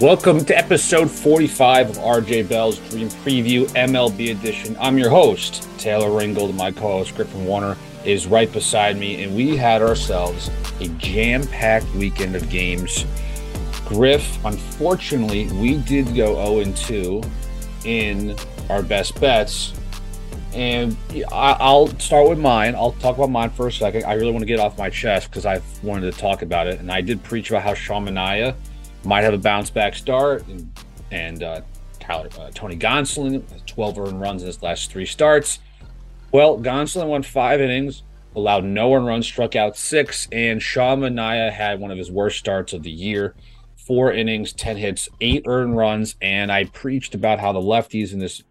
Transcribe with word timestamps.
Welcome 0.00 0.46
to 0.46 0.56
episode 0.56 1.10
45 1.10 1.90
of 1.90 1.96
RJ 1.98 2.48
Bell's 2.48 2.78
Dream 2.88 3.10
Preview 3.10 3.66
MLB 3.74 4.30
Edition. 4.30 4.74
I'm 4.80 4.96
your 4.96 5.10
host, 5.10 5.68
Taylor 5.76 6.08
Ringold. 6.08 6.54
My 6.54 6.72
co 6.72 6.80
host, 6.80 7.14
Griffin 7.14 7.44
Warner, 7.44 7.76
is 8.02 8.26
right 8.26 8.50
beside 8.50 8.96
me, 8.96 9.22
and 9.22 9.36
we 9.36 9.58
had 9.58 9.82
ourselves 9.82 10.50
a 10.80 10.88
jam 10.96 11.46
packed 11.48 11.92
weekend 11.92 12.34
of 12.34 12.48
games. 12.48 13.04
Griff, 13.84 14.42
unfortunately, 14.46 15.52
we 15.52 15.76
did 15.76 16.14
go 16.16 16.62
0 16.62 16.74
2 16.74 17.22
in 17.84 18.34
our 18.70 18.82
best 18.82 19.20
bets. 19.20 19.74
And 20.54 20.96
I'll 21.30 21.88
start 21.98 22.26
with 22.26 22.38
mine. 22.38 22.74
I'll 22.74 22.92
talk 22.92 23.18
about 23.18 23.28
mine 23.28 23.50
for 23.50 23.66
a 23.66 23.72
second. 23.72 24.04
I 24.04 24.14
really 24.14 24.32
want 24.32 24.40
to 24.40 24.46
get 24.46 24.60
off 24.60 24.78
my 24.78 24.88
chest 24.88 25.28
because 25.28 25.44
I've 25.44 25.84
wanted 25.84 26.10
to 26.10 26.18
talk 26.18 26.40
about 26.40 26.68
it. 26.68 26.80
And 26.80 26.90
I 26.90 27.02
did 27.02 27.22
preach 27.22 27.50
about 27.50 27.64
how 27.64 27.74
Manaea 27.74 28.56
might 29.04 29.22
have 29.22 29.34
a 29.34 29.38
bounce 29.38 29.70
back 29.70 29.94
start. 29.94 30.46
And, 30.48 30.70
and 31.10 31.42
uh, 31.42 31.60
Tyler, 31.98 32.28
uh, 32.38 32.50
Tony 32.54 32.76
Gonsolin, 32.76 33.42
12 33.66 33.98
earned 33.98 34.20
runs 34.20 34.42
in 34.42 34.46
his 34.46 34.62
last 34.62 34.90
three 34.90 35.06
starts. 35.06 35.58
Well, 36.32 36.58
Gonsolin 36.58 37.08
won 37.08 37.22
five 37.22 37.60
innings, 37.60 38.02
allowed 38.36 38.64
no 38.64 38.94
earned 38.94 39.06
runs, 39.06 39.26
struck 39.26 39.56
out 39.56 39.76
six, 39.76 40.28
and 40.30 40.62
Sean 40.62 41.00
Manaea 41.00 41.52
had 41.52 41.80
one 41.80 41.90
of 41.90 41.98
his 41.98 42.10
worst 42.10 42.38
starts 42.38 42.72
of 42.72 42.82
the 42.82 42.90
year. 42.90 43.34
Four 43.76 44.12
innings, 44.12 44.52
10 44.52 44.76
hits, 44.76 45.08
eight 45.20 45.44
earned 45.46 45.76
runs. 45.76 46.14
And 46.22 46.52
I 46.52 46.64
preached 46.64 47.14
about 47.14 47.40
how 47.40 47.52
the 47.52 47.60
lefties 47.60 48.12
in 48.12 48.20
this 48.20 48.42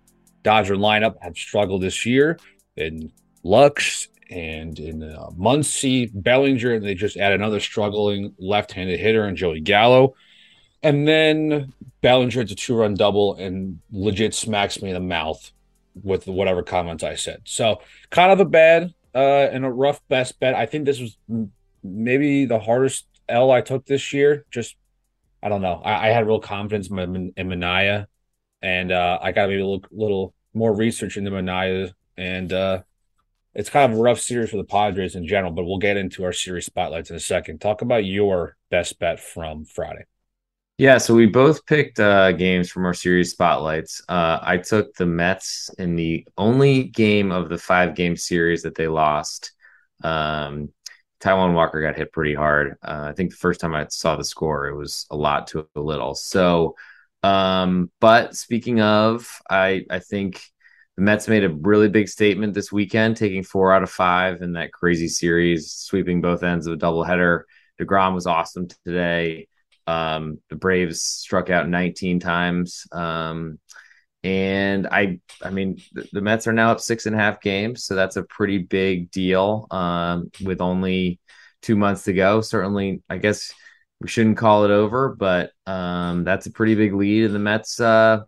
Dodger 0.44 0.75
lineup 0.75 1.16
have 1.22 1.38
struggled 1.38 1.81
this 1.81 2.05
year 2.05 2.39
in 2.75 3.11
Lux 3.44 4.08
and 4.30 4.77
in 4.80 5.03
uh, 5.03 5.30
Muncy, 5.38 6.09
Bellinger, 6.13 6.73
and 6.75 6.86
they 6.86 6.95
just 6.95 7.17
add 7.17 7.34
another 7.34 7.59
struggling 7.59 8.34
left 8.38 8.72
handed 8.72 9.00
hitter 9.00 9.28
in 9.28 9.36
Joey 9.36 9.59
Gallo. 9.59 10.16
And 10.81 11.08
then 11.08 11.73
Bellinger 12.02 12.39
hits 12.39 12.52
a 12.52 12.55
two 12.55 12.75
run 12.75 12.95
double 12.95 13.35
and 13.35 13.80
legit 13.91 14.33
smacks 14.33 14.81
me 14.81 14.89
in 14.89 14.94
the 14.94 15.02
mouth 15.02 15.52
with 16.02 16.27
whatever 16.27 16.63
comments 16.63 17.03
I 17.03 17.16
said. 17.16 17.41
So 17.44 17.81
kind 18.09 18.31
of 18.31 18.39
a 18.39 18.45
bad 18.45 18.94
uh, 19.13 19.50
and 19.52 19.66
a 19.66 19.69
rough 19.69 20.02
best 20.07 20.39
bet. 20.39 20.55
I 20.55 20.66
think 20.66 20.85
this 20.85 21.00
was 21.00 21.17
maybe 21.83 22.45
the 22.45 22.59
hardest 22.59 23.07
L 23.27 23.52
I 23.52 23.61
took 23.61 23.85
this 23.85 24.13
year. 24.13 24.45
Just 24.52 24.75
I 25.44 25.50
don't 25.50 25.61
know. 25.61 25.81
I, 25.83 26.07
I 26.07 26.11
had 26.11 26.27
real 26.27 26.39
confidence 26.39 26.89
in, 26.89 27.33
in 27.35 27.47
Manaea, 27.47 28.07
and 28.61 28.91
uh, 28.91 29.19
I 29.22 29.31
got 29.31 29.50
maybe 29.50 29.61
a 29.61 29.66
little, 29.66 29.85
little 29.91 30.33
more 30.53 30.73
research 30.73 31.17
into 31.17 31.31
Manaea, 31.31 31.94
and 32.17 32.52
uh, 32.52 32.81
it's 33.53 33.69
kind 33.69 33.91
of 33.91 33.97
a 33.97 34.02
rough 34.02 34.19
series 34.19 34.50
for 34.50 34.57
the 34.57 34.63
Padres 34.63 35.16
in 35.16 35.27
general. 35.27 35.52
But 35.52 35.66
we'll 35.66 35.77
get 35.77 35.97
into 35.97 36.23
our 36.23 36.33
series 36.33 36.66
spotlights 36.66 37.09
in 37.09 37.16
a 37.16 37.22
second. 37.22 37.59
Talk 37.59 37.81
about 37.81 38.05
your 38.05 38.57
best 38.69 39.00
bet 39.00 39.19
from 39.19 39.66
Friday. 39.66 40.05
Yeah, 40.80 40.97
so 40.97 41.13
we 41.13 41.25
both 41.25 41.66
picked 41.66 41.99
uh, 41.99 42.31
games 42.31 42.72
from 42.72 42.85
our 42.85 42.94
series 42.94 43.31
spotlights. 43.31 44.02
Uh, 44.08 44.39
I 44.41 44.55
took 44.55 44.94
the 44.94 45.05
Mets 45.05 45.69
in 45.77 45.97
the 45.97 46.25
only 46.38 46.83
game 46.83 47.33
of 47.33 47.49
the 47.49 47.58
five 47.58 47.95
game 47.95 48.16
series 48.16 48.63
that 48.63 48.75
they 48.75 48.88
lost. 48.88 49.52
Um, 50.05 50.69
Taijuan 51.19 51.53
Walker 51.53 51.81
got 51.81 51.97
hit 51.97 52.13
pretty 52.13 52.33
hard. 52.33 52.77
Uh, 52.81 53.07
I 53.09 53.11
think 53.11 53.31
the 53.31 53.35
first 53.35 53.59
time 53.59 53.75
I 53.75 53.88
saw 53.89 54.16
the 54.16 54.23
score, 54.23 54.67
it 54.67 54.75
was 54.77 55.05
a 55.11 55.17
lot 55.17 55.47
to 55.47 55.67
a 55.75 55.81
little. 55.81 56.16
So, 56.16 56.77
um, 57.23 57.91
but 58.00 58.38
speaking 58.38 58.80
of, 58.80 59.30
I 59.50 59.83
I 59.89 60.00
think 60.00 60.41
the 60.95 61.02
Mets 61.02 61.27
made 61.27 61.44
a 61.44 61.50
really 61.50 61.89
big 61.89 62.07
statement 62.07 62.53
this 62.53 62.72
weekend, 62.72 63.17
taking 63.17 63.44
four 63.44 63.73
out 63.73 63.83
of 63.83 63.91
five 63.91 64.41
in 64.41 64.53
that 64.53 64.72
crazy 64.72 65.09
series, 65.09 65.73
sweeping 65.73 66.22
both 66.22 66.41
ends 66.41 66.67
of 66.67 66.73
a 66.75 66.77
doubleheader. 66.77 67.41
Degrom 67.77 68.13
was 68.16 68.27
awesome 68.27 68.69
today. 68.85 69.50
Um, 69.89 70.39
the 70.50 70.55
Braves 70.55 71.01
struck 71.01 71.50
out 71.50 71.67
19 71.67 72.19
times. 72.19 72.85
Um, 72.91 73.59
and 74.23 74.85
I, 74.88 75.19
I 75.41 75.50
mean, 75.50 75.81
the, 75.94 76.07
the, 76.11 76.22
Mets 76.22 76.45
are 76.47 76.53
now 76.53 76.72
up 76.72 76.81
six 76.81 77.05
and 77.05 77.16
a 77.16 77.19
half 77.19 77.41
games, 77.41 77.85
so 77.85 77.95
that's 77.95 78.17
a 78.17 78.23
pretty 78.23 78.57
big 78.57 79.11
deal. 79.11 79.66
Um, 79.72 80.29
with 80.44 80.61
only 80.61 81.19
two 81.61 81.75
months 81.75 82.03
to 82.03 82.13
go, 82.13 82.41
certainly, 82.41 83.01
I 83.09 83.17
guess 83.17 83.53
we 84.01 84.09
shouldn't 84.09 84.38
call 84.38 84.66
it 84.66 84.72
over, 84.72 85.16
but 85.16 85.51
um, 85.66 86.23
that's 86.25 86.45
a 86.45 86.51
pretty 86.51 86.75
big 86.75 86.94
lead. 86.94 87.25
And 87.25 87.35
the 87.35 87.39
Mets, 87.39 87.79
uh, 87.79 88.23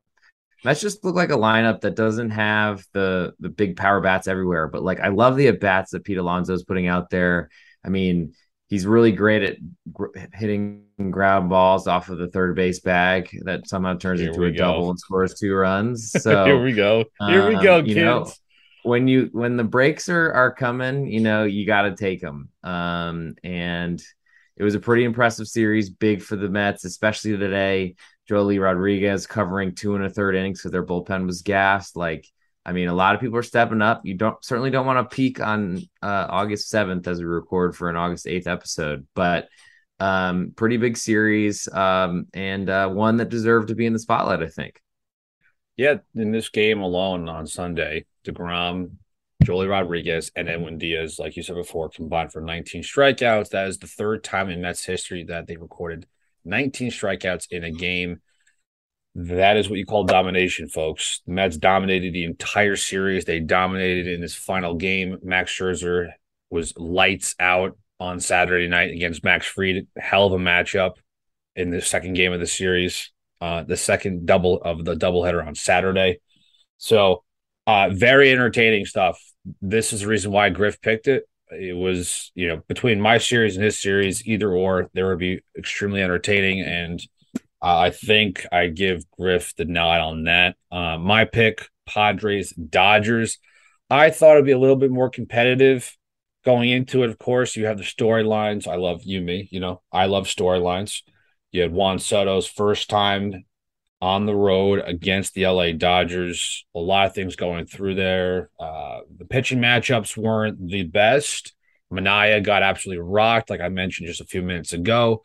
Mets 0.64 0.82
just 0.82 1.04
look 1.04 1.16
like 1.16 1.30
a 1.30 1.38
lineup 1.38 1.82
that 1.82 1.96
doesn't 1.96 2.32
have 2.32 2.86
the 2.94 3.34
the 3.40 3.50
big 3.50 3.76
power 3.76 4.00
bats 4.00 4.28
everywhere, 4.28 4.68
but 4.68 4.84
like 4.84 5.00
I 5.00 5.10
love 5.10 5.36
the 5.36 5.48
at 5.48 5.60
bats 5.60 5.92
that 5.92 6.06
Pete 6.06 6.18
Alonso 6.18 6.54
is 6.54 6.64
putting 6.64 6.88
out 6.88 7.10
there. 7.10 7.50
I 7.84 7.90
mean, 7.90 8.34
he's 8.72 8.88
really 8.88 9.12
great 9.12 9.44
at 9.44 9.58
gr- 9.92 10.18
hitting 10.34 10.86
ground 11.12 11.50
balls 11.50 11.88
off 11.88 12.10
of 12.10 12.18
the 12.18 12.30
third 12.30 12.56
base 12.56 12.80
bag 12.80 13.30
that 13.44 13.68
somehow 13.68 13.96
turns 13.96 14.22
Here 14.22 14.30
into 14.30 14.46
a 14.46 14.52
go. 14.52 14.58
double 14.58 14.90
and 14.90 14.98
scores 15.00 15.36
two 15.36 15.54
runs. 15.54 16.12
So 16.22 16.46
Here 16.46 16.64
we 16.64 16.72
go. 16.72 17.04
Here 17.28 17.42
um, 17.44 17.50
we 17.50 17.62
go, 17.62 17.84
kids. 17.84 17.96
Know, 17.98 18.32
when 18.84 19.08
you 19.08 19.30
when 19.34 19.58
the 19.58 19.64
breaks 19.64 20.10
are 20.10 20.32
are 20.32 20.54
coming, 20.54 21.06
you 21.06 21.20
know 21.20 21.44
you 21.44 21.68
got 21.68 21.84
to 21.84 21.96
take 21.96 22.22
them. 22.22 22.50
Um, 22.64 23.36
and 23.44 24.02
it 24.56 24.64
was 24.64 24.74
a 24.74 24.80
pretty 24.80 25.04
impressive 25.04 25.48
series, 25.48 25.90
big 25.90 26.22
for 26.22 26.36
the 26.36 26.50
Mets, 26.50 26.86
especially 26.86 27.38
today. 27.38 27.96
Joely 28.30 28.62
Rodriguez 28.62 29.28
covering 29.28 29.76
two 29.76 29.96
and 29.96 30.06
a 30.06 30.10
third 30.10 30.36
innings 30.36 30.60
because 30.60 30.72
their 30.72 30.86
bullpen 30.86 31.26
was 31.26 31.42
gassed. 31.42 31.98
Like 31.98 32.26
I 32.66 32.74
mean, 32.74 32.88
a 32.88 32.94
lot 32.94 33.16
of 33.16 33.22
people 33.22 33.38
are 33.38 33.44
stepping 33.44 33.82
up. 33.82 34.02
You 34.06 34.14
don't 34.14 34.44
certainly 34.44 34.70
don't 34.70 34.86
want 34.86 35.10
to 35.10 35.16
peak 35.16 35.40
on 35.40 35.78
uh, 36.02 36.28
August 36.30 36.70
seventh 36.70 37.08
as 37.08 37.20
we 37.20 37.26
record 37.26 37.76
for 37.76 37.90
an 37.90 37.96
August 37.96 38.28
eighth 38.28 38.48
episode, 38.48 39.08
but 39.16 39.50
um, 40.00 40.54
pretty 40.56 40.78
big 40.78 40.98
series 40.98 41.68
um, 41.72 42.28
and 42.34 42.70
uh, 42.70 42.90
one 42.90 43.18
that 43.18 43.30
deserved 43.30 43.70
to 43.70 43.76
be 43.76 43.86
in 43.86 43.94
the 43.94 44.00
spotlight. 44.00 44.44
I 44.44 44.48
think. 44.48 44.80
Yeah, 45.78 45.96
in 46.16 46.32
this 46.32 46.50
game 46.50 46.82
alone 46.82 47.28
on 47.30 47.48
Sunday, 47.48 48.06
Degrom, 48.24 48.98
Joely 49.44 49.70
Rodriguez, 49.70 50.32
and 50.36 50.48
Edwin 50.48 50.78
Diaz, 50.78 51.18
like 51.18 51.36
you 51.36 51.44
said 51.44 51.56
before, 51.56 51.90
combined 51.90 52.32
for 52.32 52.42
19 52.42 52.84
strikeouts. 52.84 53.50
That 53.50 53.68
is 53.68 53.80
the 53.80 53.88
third 53.88 54.24
time 54.24 54.50
in 54.50 54.62
Mets 54.62 54.86
history 54.86 55.24
that 55.26 55.48
they 55.48 55.58
recorded 55.58 56.06
19 56.46 56.92
strikeouts 56.92 57.48
in 57.50 57.64
a 57.64 57.72
game. 57.72 58.22
That 59.14 59.58
is 59.58 59.70
what 59.70 59.78
you 59.78 59.86
call 59.86 60.06
domination, 60.06 60.70
folks. 60.70 61.22
The 61.26 61.34
Mets 61.34 61.58
dominated 61.58 62.14
the 62.14 62.24
entire 62.24 62.78
series. 62.78 63.26
They 63.26 63.40
dominated 63.40 64.08
in 64.08 64.22
this 64.22 64.36
final 64.36 64.76
game. 64.76 65.18
Max 65.22 65.52
Scherzer 65.52 66.12
was 66.50 66.74
lights 66.78 67.36
out 67.40 67.78
on 68.00 68.20
Saturday 68.20 68.68
night 68.68 68.92
against 68.92 69.24
Max 69.24 69.46
Fried. 69.46 69.88
Hell 69.98 70.28
of 70.28 70.34
a 70.34 70.38
matchup 70.38 70.94
in 71.56 71.72
the 71.72 71.82
second 71.82 72.14
game 72.14 72.32
of 72.32 72.40
the 72.40 72.48
series. 72.48 73.12
Uh, 73.42 73.64
the 73.64 73.76
second 73.76 74.26
double 74.26 74.62
of 74.62 74.86
the 74.86 74.96
doubleheader 74.96 75.46
on 75.46 75.56
Saturday. 75.56 76.20
So, 76.78 77.24
uh, 77.68 77.90
very 77.92 78.32
entertaining 78.32 78.86
stuff. 78.86 79.20
This 79.62 79.94
is 79.94 80.02
the 80.02 80.08
reason 80.08 80.32
why 80.32 80.50
Griff 80.50 80.80
picked 80.80 81.08
it. 81.08 81.24
It 81.50 81.76
was, 81.76 82.32
you 82.34 82.48
know, 82.48 82.62
between 82.68 83.02
my 83.02 83.18
series 83.18 83.56
and 83.56 83.66
his 83.66 83.82
series, 83.82 84.26
either 84.26 84.52
or, 84.52 84.90
there 84.94 85.08
would 85.08 85.20
be 85.20 85.42
extremely 85.58 86.02
entertaining 86.02 86.62
and 86.62 87.02
uh, 87.62 87.78
I 87.78 87.90
think 87.92 88.46
I 88.52 88.68
give 88.68 89.10
Griff 89.12 89.56
the 89.56 89.66
nod 89.66 90.02
on 90.02 90.24
that. 90.24 90.56
Uh, 90.72 90.98
my 90.98 91.26
pick, 91.26 91.68
Padres, 91.86 92.52
Dodgers. 92.54 93.38
I 93.90 94.10
thought 94.10 94.34
it'd 94.34 94.46
be 94.46 94.52
a 94.52 94.60
little 94.60 94.78
bit 94.78 94.92
more 94.92 95.10
competitive 95.10 95.96
going 96.44 96.70
into 96.70 97.04
it. 97.04 97.10
Of 97.10 97.20
course, 97.20 97.56
you 97.56 97.66
have 97.66 97.78
the 97.78 97.84
storylines. 97.84 98.68
I 98.68 98.76
love 98.76 99.04
you, 99.04 99.22
me. 99.22 99.48
You 99.52 99.60
know, 99.60 99.82
I 99.92 100.06
love 100.06 100.26
storylines. 100.26 101.02
You 101.52 101.62
had 101.62 101.72
Juan 101.72 102.00
Soto's 102.00 102.48
first 102.48 102.90
time 102.90 103.46
on 104.02 104.26
the 104.26 104.36
road 104.36 104.82
against 104.84 105.34
the 105.34 105.46
LA 105.46 105.74
Dodgers. 105.74 106.66
A 106.74 106.80
lot 106.80 107.08
of 107.08 107.14
things 107.14 107.36
going 107.36 107.66
through 107.68 107.96
there. 107.96 108.50
Uh, 108.60 109.02
the 109.16 109.26
pitching 109.26 109.60
matchups 109.60 110.18
weren't 110.18 110.68
the 110.68 110.84
best. 110.84 111.54
Manaea 111.94 112.42
got 112.42 112.64
absolutely 112.64 113.04
rocked, 113.04 113.50
like 113.50 113.62
I 113.62 113.70
mentioned 113.70 114.08
just 114.08 114.22
a 114.22 114.26
few 114.26 114.42
minutes 114.42 114.74
ago. 114.74 115.22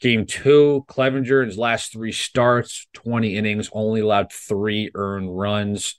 Game 0.00 0.26
two, 0.26 0.84
Clevinger 0.88 1.42
in 1.42 1.48
his 1.48 1.58
last 1.58 1.92
three 1.92 2.12
starts, 2.12 2.86
20 2.92 3.36
innings, 3.36 3.68
only 3.72 4.00
allowed 4.00 4.32
three 4.32 4.90
earned 4.94 5.36
runs. 5.36 5.96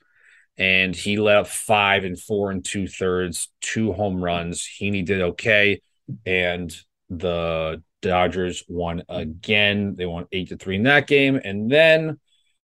And 0.57 0.95
he 0.95 1.17
let 1.17 1.37
up 1.37 1.47
five 1.47 2.03
and 2.03 2.19
four 2.19 2.51
and 2.51 2.63
two 2.63 2.87
thirds, 2.87 3.49
two 3.61 3.93
home 3.93 4.23
runs. 4.23 4.61
Heaney 4.61 5.05
did 5.05 5.21
okay. 5.21 5.81
And 6.25 6.73
the 7.09 7.81
Dodgers 8.01 8.63
won 8.67 9.03
again. 9.09 9.95
They 9.97 10.05
won 10.05 10.27
eight 10.31 10.49
to 10.49 10.57
three 10.57 10.77
in 10.77 10.83
that 10.83 11.07
game. 11.07 11.39
And 11.43 11.69
then 11.69 12.19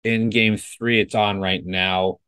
in 0.03 0.29
game 0.29 0.57
three, 0.57 0.99
it's 1.01 1.15
on 1.15 1.39
right 1.39 1.65
now. 1.65 2.19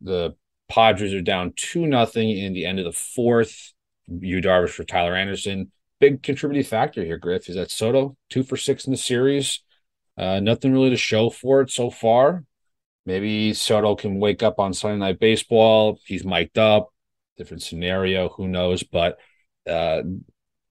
The 0.00 0.36
Padres 0.68 1.14
are 1.14 1.22
down 1.22 1.52
two 1.56 1.86
nothing 1.86 2.30
in 2.30 2.52
the 2.52 2.66
end 2.66 2.78
of 2.78 2.84
the 2.84 2.92
fourth. 2.92 3.72
Yu 4.06 4.40
Darvish 4.40 4.70
for 4.70 4.84
Tyler 4.84 5.14
Anderson 5.14 5.72
big 6.04 6.22
contributing 6.22 6.64
factor 6.64 7.02
here, 7.02 7.16
Griff, 7.16 7.48
is 7.48 7.56
that 7.56 7.70
Soto 7.70 8.16
two 8.28 8.42
for 8.42 8.56
six 8.56 8.84
in 8.84 8.90
the 8.90 8.96
series. 8.96 9.60
Uh, 10.18 10.38
nothing 10.40 10.72
really 10.72 10.90
to 10.90 10.96
show 10.96 11.30
for 11.30 11.62
it 11.62 11.70
so 11.70 11.90
far. 11.90 12.44
Maybe 13.06 13.54
Soto 13.54 13.96
can 13.96 14.20
wake 14.20 14.42
up 14.42 14.58
on 14.58 14.74
Sunday 14.74 14.98
Night 14.98 15.18
Baseball. 15.18 15.98
He's 16.04 16.24
mic'd 16.24 16.58
up. 16.58 16.90
Different 17.38 17.62
scenario. 17.62 18.28
Who 18.28 18.48
knows? 18.48 18.82
But 18.82 19.18
uh, 19.66 20.02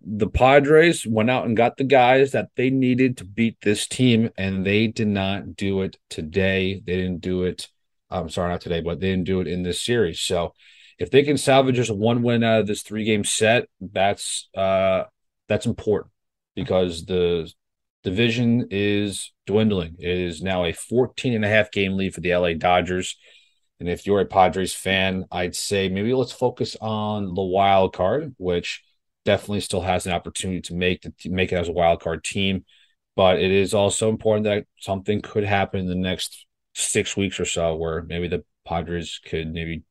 the 0.02 0.30
Padres 0.30 1.06
went 1.06 1.30
out 1.30 1.46
and 1.46 1.58
got 1.58 1.78
the 1.78 1.84
guys 1.84 2.32
that 2.34 2.50
they 2.56 2.70
needed 2.70 3.18
to 3.18 3.26
beat 3.26 3.58
this 3.62 3.88
team, 3.88 4.30
and 4.38 4.66
they 4.66 4.88
did 4.88 5.08
not 5.08 5.56
do 5.56 5.82
it 5.82 5.98
today. 6.10 6.82
They 6.86 6.98
didn't 6.98 7.22
do 7.22 7.44
it. 7.44 7.70
I'm 8.10 8.30
sorry, 8.30 8.52
not 8.52 8.62
today, 8.62 8.82
but 8.82 9.00
they 9.00 9.10
didn't 9.10 9.26
do 9.26 9.42
it 9.42 9.48
in 9.48 9.64
this 9.64 9.82
series. 9.82 10.20
So 10.20 10.54
if 11.00 11.10
they 11.10 11.24
can 11.24 11.38
salvage 11.38 11.76
just 11.76 11.94
one 11.94 12.22
win 12.22 12.44
out 12.44 12.62
of 12.62 12.68
this 12.68 12.84
three 12.84 13.04
game 13.04 13.24
set, 13.24 13.68
that's 13.82 14.48
uh 14.56 15.06
that's 15.48 15.66
important 15.66 16.12
because 16.56 17.06
the 17.06 17.52
division 18.04 18.68
is 18.70 19.32
dwindling. 19.46 19.96
It 20.00 20.18
is 20.18 20.42
now 20.42 20.66
a 20.66 20.74
14 20.74 21.34
and 21.34 21.46
a 21.46 21.50
half 21.50 21.72
game 21.72 21.96
lead 21.96 22.14
for 22.14 22.22
the 22.22 22.36
LA 22.36 22.54
Dodgers. 22.54 23.18
And 23.80 23.90
if 23.90 24.06
you're 24.06 24.22
a 24.22 24.26
Padres 24.26 24.74
fan, 24.74 25.26
I'd 25.32 25.56
say 25.56 25.90
maybe 25.90 26.14
let's 26.14 26.32
focus 26.32 26.78
on 26.80 27.34
the 27.34 27.42
wild 27.42 27.94
card, 27.94 28.36
which 28.38 28.84
definitely 29.26 29.62
still 29.62 29.82
has 29.82 30.06
an 30.06 30.14
opportunity 30.14 30.62
to 30.62 30.76
make 30.76 31.02
the, 31.02 31.14
to 31.22 31.30
make 31.30 31.52
it 31.52 31.56
as 31.56 31.70
a 31.70 31.74
wild 31.74 32.02
card 32.02 32.24
team. 32.24 32.66
But 33.16 33.40
it 33.40 33.52
is 33.52 33.74
also 33.74 34.10
important 34.10 34.46
that 34.46 34.66
something 34.80 35.22
could 35.22 35.44
happen 35.44 35.80
in 35.82 35.88
the 35.88 35.96
next 35.96 36.46
six 36.74 37.16
weeks 37.16 37.40
or 37.40 37.46
so, 37.46 37.76
where 37.76 38.02
maybe 38.04 38.28
the 38.28 38.44
Padres 38.66 39.20
could 39.24 39.52
maybe 39.52 39.84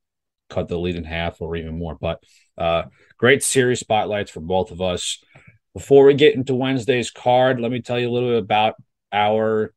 cut 0.51 0.69
the 0.69 0.79
lead 0.79 0.97
in 0.97 1.05
half 1.05 1.41
or 1.41 1.57
even 1.57 1.79
more. 1.79 1.97
But 2.01 2.23
uh, 2.59 2.85
great 3.19 3.43
series 3.43 3.81
spotlights 3.81 4.31
for 4.31 4.41
both 4.41 4.71
of 4.71 4.81
us. 4.81 5.23
Before 5.75 6.05
we 6.05 6.15
get 6.15 6.35
into 6.35 6.55
Wednesday's 6.55 7.11
card, 7.11 7.61
let 7.61 7.71
me 7.71 7.81
tell 7.81 7.99
you 7.99 8.09
a 8.09 8.13
little 8.13 8.31
bit 8.31 8.43
about 8.43 8.75
our 9.11 9.73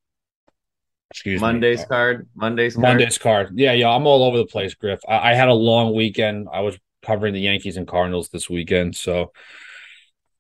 excuse 1.09 1.39
Monday's 1.39 1.80
me. 1.80 1.86
card. 1.86 2.27
Monday's 2.36 2.75
card. 2.75 2.83
Monday's 2.83 3.18
card. 3.18 3.51
Yeah, 3.56 3.74
yeah. 3.74 3.89
I'm 3.89 4.06
all 4.06 4.24
over 4.24 4.38
the 4.38 4.45
place, 4.45 4.74
Griff. 4.74 5.00
I, 5.07 5.31
I 5.31 5.33
had 5.33 5.47
a 5.47 5.53
long 5.53 5.95
weekend. 5.95 6.47
I 6.51 6.62
was 6.62 6.77
covering 7.01 7.33
the 7.33 7.39
Yankees 7.39 7.77
and 7.77 7.88
Cardinals 7.88 8.30
this 8.30 8.50
weekend, 8.50 8.95
so 8.95 9.31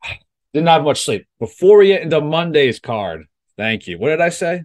didn't 0.53 0.67
have 0.67 0.83
much 0.83 1.03
sleep. 1.03 1.25
Before 1.39 1.77
we 1.77 1.87
get 1.87 2.01
into 2.01 2.19
Monday's 2.19 2.79
card, 2.79 3.25
thank 3.57 3.87
you. 3.87 3.97
What 3.97 4.09
did 4.09 4.21
I 4.21 4.29
say? 4.29 4.63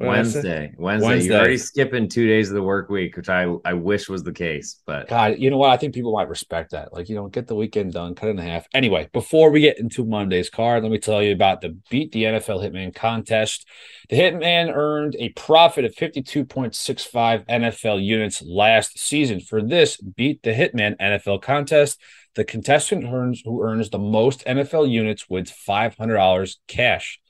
Wednesday. 0.00 0.74
Wednesday. 0.76 1.06
Wednesday. 1.06 1.28
You're 1.28 1.38
already 1.38 1.58
skipping 1.58 2.08
two 2.08 2.26
days 2.26 2.48
of 2.48 2.54
the 2.54 2.62
work 2.62 2.88
week, 2.88 3.16
which 3.16 3.28
I, 3.28 3.54
I 3.64 3.74
wish 3.74 4.08
was 4.08 4.22
the 4.22 4.32
case. 4.32 4.80
But 4.86 5.08
God, 5.08 5.38
you 5.38 5.50
know 5.50 5.58
what? 5.58 5.70
I 5.70 5.76
think 5.76 5.94
people 5.94 6.12
might 6.12 6.28
respect 6.28 6.70
that. 6.70 6.92
Like, 6.92 7.08
you 7.08 7.14
know, 7.14 7.28
get 7.28 7.46
the 7.46 7.54
weekend 7.54 7.92
done, 7.92 8.14
cut 8.14 8.28
it 8.28 8.32
in 8.32 8.38
half. 8.38 8.66
Anyway, 8.72 9.08
before 9.12 9.50
we 9.50 9.60
get 9.60 9.78
into 9.78 10.04
Monday's 10.04 10.48
card, 10.50 10.82
let 10.82 10.92
me 10.92 10.98
tell 10.98 11.22
you 11.22 11.32
about 11.32 11.60
the 11.60 11.76
Beat 11.90 12.12
the 12.12 12.24
NFL 12.24 12.62
Hitman 12.62 12.94
contest. 12.94 13.66
The 14.08 14.16
Hitman 14.16 14.74
earned 14.74 15.16
a 15.18 15.28
profit 15.30 15.84
of 15.84 15.94
52.65 15.94 17.46
NFL 17.46 18.04
units 18.04 18.42
last 18.42 18.98
season. 18.98 19.40
For 19.40 19.62
this 19.62 19.98
Beat 19.98 20.42
the 20.42 20.52
Hitman 20.52 20.96
NFL 20.98 21.42
contest, 21.42 22.00
the 22.34 22.44
contestant 22.44 23.04
earns 23.04 23.42
who 23.44 23.62
earns 23.62 23.90
the 23.90 23.98
most 23.98 24.44
NFL 24.44 24.88
units 24.90 25.28
wins 25.28 25.52
$500 25.52 26.56
cash. 26.68 27.20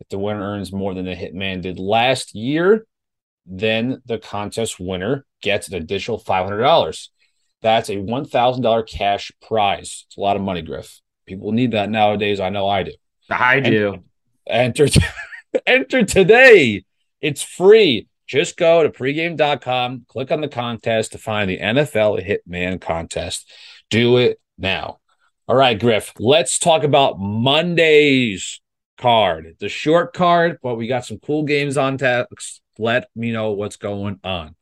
If 0.00 0.08
the 0.08 0.18
winner 0.18 0.40
earns 0.40 0.72
more 0.72 0.94
than 0.94 1.04
the 1.04 1.14
hitman 1.14 1.62
did 1.62 1.78
last 1.78 2.34
year, 2.34 2.86
then 3.46 4.02
the 4.06 4.18
contest 4.18 4.80
winner 4.80 5.26
gets 5.42 5.68
an 5.68 5.74
additional 5.74 6.18
$500. 6.18 7.08
That's 7.62 7.90
a 7.90 7.96
$1,000 7.96 8.88
cash 8.88 9.32
prize. 9.42 10.06
It's 10.06 10.16
a 10.16 10.20
lot 10.20 10.36
of 10.36 10.42
money, 10.42 10.62
Griff. 10.62 11.00
People 11.26 11.52
need 11.52 11.72
that 11.72 11.90
nowadays. 11.90 12.40
I 12.40 12.48
know 12.48 12.68
I 12.68 12.84
do. 12.84 12.92
I 13.28 13.60
do. 13.60 14.02
enter, 14.46 14.86
enter 15.66 16.04
today. 16.04 16.84
It's 17.20 17.42
free. 17.42 18.08
Just 18.26 18.56
go 18.56 18.84
to 18.84 18.90
pregame.com, 18.90 20.06
click 20.06 20.30
on 20.30 20.40
the 20.40 20.48
contest 20.48 21.12
to 21.12 21.18
find 21.18 21.50
the 21.50 21.58
NFL 21.58 22.24
Hitman 22.24 22.80
contest. 22.80 23.50
Do 23.90 24.18
it 24.18 24.40
now. 24.56 25.00
All 25.48 25.56
right, 25.56 25.78
Griff, 25.78 26.12
let's 26.20 26.60
talk 26.60 26.84
about 26.84 27.18
Monday's 27.18 28.60
card. 29.00 29.56
The 29.58 29.68
short 29.68 30.12
card, 30.12 30.58
but 30.62 30.76
we 30.76 30.86
got 30.86 31.04
some 31.06 31.18
cool 31.18 31.44
games 31.44 31.76
on 31.76 31.98
tap. 31.98 32.28
Let 32.78 33.08
me 33.16 33.32
know 33.32 33.52
what's 33.52 33.76
going 33.76 34.20
on. 34.24 34.54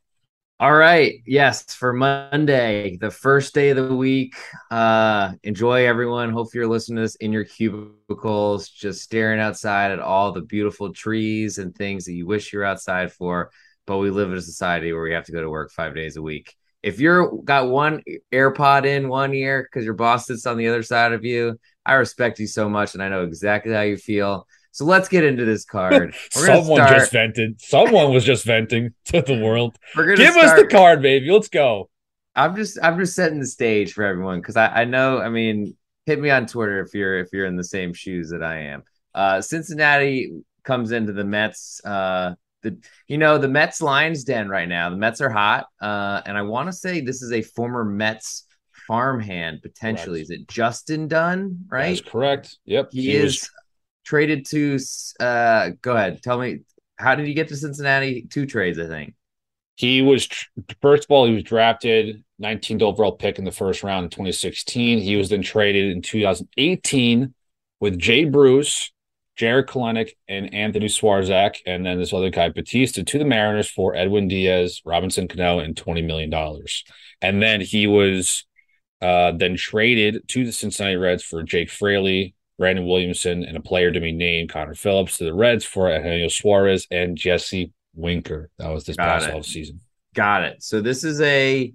All 0.60 0.74
right. 0.74 1.22
Yes, 1.24 1.72
for 1.74 1.92
Monday, 1.92 2.96
the 2.96 3.12
first 3.12 3.54
day 3.54 3.70
of 3.70 3.76
the 3.76 3.94
week. 3.94 4.34
Uh 4.70 5.32
enjoy 5.44 5.86
everyone. 5.86 6.30
Hope 6.30 6.54
you're 6.54 6.66
listening 6.66 6.96
to 6.96 7.02
this 7.02 7.14
in 7.16 7.32
your 7.32 7.44
cubicles, 7.44 8.68
just 8.68 9.02
staring 9.02 9.40
outside 9.40 9.92
at 9.92 10.00
all 10.00 10.32
the 10.32 10.40
beautiful 10.42 10.92
trees 10.92 11.58
and 11.58 11.74
things 11.74 12.04
that 12.06 12.14
you 12.14 12.26
wish 12.26 12.52
you're 12.52 12.64
outside 12.64 13.12
for. 13.12 13.50
But 13.86 13.98
we 13.98 14.10
live 14.10 14.32
in 14.32 14.38
a 14.38 14.42
society 14.42 14.92
where 14.92 15.02
we 15.02 15.12
have 15.12 15.26
to 15.26 15.32
go 15.32 15.40
to 15.40 15.50
work 15.50 15.70
five 15.70 15.94
days 15.94 16.16
a 16.16 16.22
week. 16.22 16.54
If 16.82 17.00
you're 17.00 17.32
got 17.42 17.68
one 17.68 18.02
AirPod 18.32 18.86
in 18.86 19.08
one 19.08 19.34
ear 19.34 19.62
because 19.62 19.84
your 19.84 19.94
boss 19.94 20.26
sits 20.26 20.46
on 20.46 20.56
the 20.56 20.68
other 20.68 20.82
side 20.82 21.12
of 21.12 21.24
you, 21.24 21.58
I 21.84 21.94
respect 21.94 22.38
you 22.38 22.46
so 22.46 22.68
much 22.68 22.94
and 22.94 23.02
I 23.02 23.08
know 23.08 23.24
exactly 23.24 23.72
how 23.72 23.80
you 23.82 23.96
feel. 23.96 24.46
So 24.72 24.84
let's 24.84 25.08
get 25.08 25.24
into 25.24 25.44
this 25.44 25.64
card. 25.64 26.14
Someone 26.30 26.76
start... 26.76 26.98
just 26.98 27.12
vented. 27.12 27.60
Someone 27.60 28.12
was 28.12 28.24
just 28.24 28.44
venting 28.44 28.94
to 29.06 29.22
the 29.22 29.42
world. 29.42 29.76
Give 29.96 30.32
start... 30.32 30.36
us 30.36 30.60
the 30.60 30.66
card, 30.68 31.02
baby. 31.02 31.30
Let's 31.30 31.48
go. 31.48 31.90
I'm 32.36 32.54
just 32.54 32.78
I'm 32.82 32.98
just 32.98 33.16
setting 33.16 33.40
the 33.40 33.46
stage 33.46 33.92
for 33.92 34.04
everyone 34.04 34.40
because 34.40 34.56
I, 34.56 34.68
I 34.68 34.84
know 34.84 35.18
I 35.18 35.28
mean 35.28 35.76
hit 36.06 36.20
me 36.20 36.30
on 36.30 36.46
Twitter 36.46 36.80
if 36.80 36.94
you're 36.94 37.18
if 37.18 37.28
you're 37.32 37.46
in 37.46 37.56
the 37.56 37.64
same 37.64 37.92
shoes 37.92 38.30
that 38.30 38.44
I 38.44 38.58
am. 38.58 38.84
Uh, 39.14 39.40
Cincinnati 39.40 40.30
comes 40.62 40.92
into 40.92 41.12
the 41.12 41.24
Mets. 41.24 41.80
Uh, 41.84 42.34
the 42.70 42.78
you 43.06 43.18
know 43.18 43.38
the 43.38 43.48
Mets 43.48 43.80
lines 43.80 44.24
den 44.24 44.48
right 44.48 44.68
now. 44.68 44.90
The 44.90 44.96
Mets 44.96 45.20
are 45.20 45.30
hot, 45.30 45.66
uh, 45.80 46.22
and 46.26 46.36
I 46.36 46.42
want 46.42 46.68
to 46.68 46.72
say 46.72 47.00
this 47.00 47.22
is 47.22 47.32
a 47.32 47.42
former 47.42 47.84
Mets 47.84 48.44
farmhand 48.86 49.60
potentially. 49.62 50.20
Correct. 50.20 50.30
Is 50.30 50.30
it 50.30 50.48
Justin 50.48 51.08
Dunn? 51.08 51.66
Right, 51.68 51.96
that's 51.96 52.00
correct. 52.00 52.58
Yep, 52.64 52.90
he, 52.92 53.02
he 53.02 53.16
is 53.16 53.24
was... 53.24 53.50
traded 54.04 54.46
to. 54.46 54.78
Uh, 55.20 55.70
go 55.82 55.94
ahead, 55.96 56.22
tell 56.22 56.38
me 56.38 56.60
how 56.98 57.14
did 57.14 57.26
he 57.26 57.34
get 57.34 57.48
to 57.48 57.56
Cincinnati? 57.56 58.26
Two 58.28 58.46
trades, 58.46 58.78
I 58.78 58.86
think. 58.86 59.14
He 59.76 60.02
was 60.02 60.28
first 60.82 61.04
of 61.04 61.10
all 61.10 61.26
he 61.26 61.34
was 61.34 61.44
drafted 61.44 62.24
19th 62.42 62.82
overall 62.82 63.12
pick 63.12 63.38
in 63.38 63.44
the 63.44 63.52
first 63.52 63.84
round 63.84 64.04
in 64.04 64.10
2016. 64.10 64.98
He 64.98 65.16
was 65.16 65.28
then 65.28 65.42
traded 65.42 65.92
in 65.92 66.02
2018 66.02 67.32
with 67.78 67.98
Jay 67.98 68.24
Bruce, 68.24 68.92
Jarred 69.38 69.68
Kelenic, 69.68 70.10
and 70.28 70.52
Anthony 70.52 70.86
Swarzak, 70.86 71.58
and 71.64 71.86
then 71.86 71.98
this 71.98 72.12
other 72.12 72.28
guy 72.28 72.48
Bautista 72.48 73.04
to 73.04 73.18
the 73.18 73.24
Mariners 73.24 73.70
for 73.70 73.94
Edwin 73.94 74.26
Diaz, 74.26 74.82
Robinson 74.84 75.28
Cano, 75.28 75.60
and 75.60 75.76
$20 75.76 76.04
million. 76.04 76.32
And 77.22 77.40
then 77.40 77.60
he 77.60 77.86
was 77.86 78.44
uh, 79.00 79.32
then 79.32 79.56
traded 79.56 80.28
to 80.28 80.44
the 80.44 80.50
Cincinnati 80.50 80.96
Reds 80.96 81.22
for 81.22 81.44
Jake 81.44 81.70
Fraley, 81.70 82.34
Brandon 82.58 82.84
Williamson, 82.84 83.44
and 83.44 83.56
a 83.56 83.60
player 83.60 83.92
to 83.92 84.00
be 84.00 84.10
named 84.10 84.50
Connor 84.50 84.74
Phillips 84.74 85.18
to 85.18 85.24
the 85.24 85.34
Reds 85.34 85.64
for 85.64 85.88
Eugenio 85.88 86.26
Suarez 86.26 86.88
and 86.90 87.16
Jesse 87.16 87.72
Winker. 87.94 88.50
That 88.58 88.70
was 88.70 88.84
this 88.84 88.96
Got 88.96 89.20
past 89.20 89.32
off 89.32 89.44
season. 89.44 89.80
Got 90.16 90.42
it. 90.42 90.64
So 90.64 90.80
this 90.80 91.04
is 91.04 91.20
a 91.20 91.72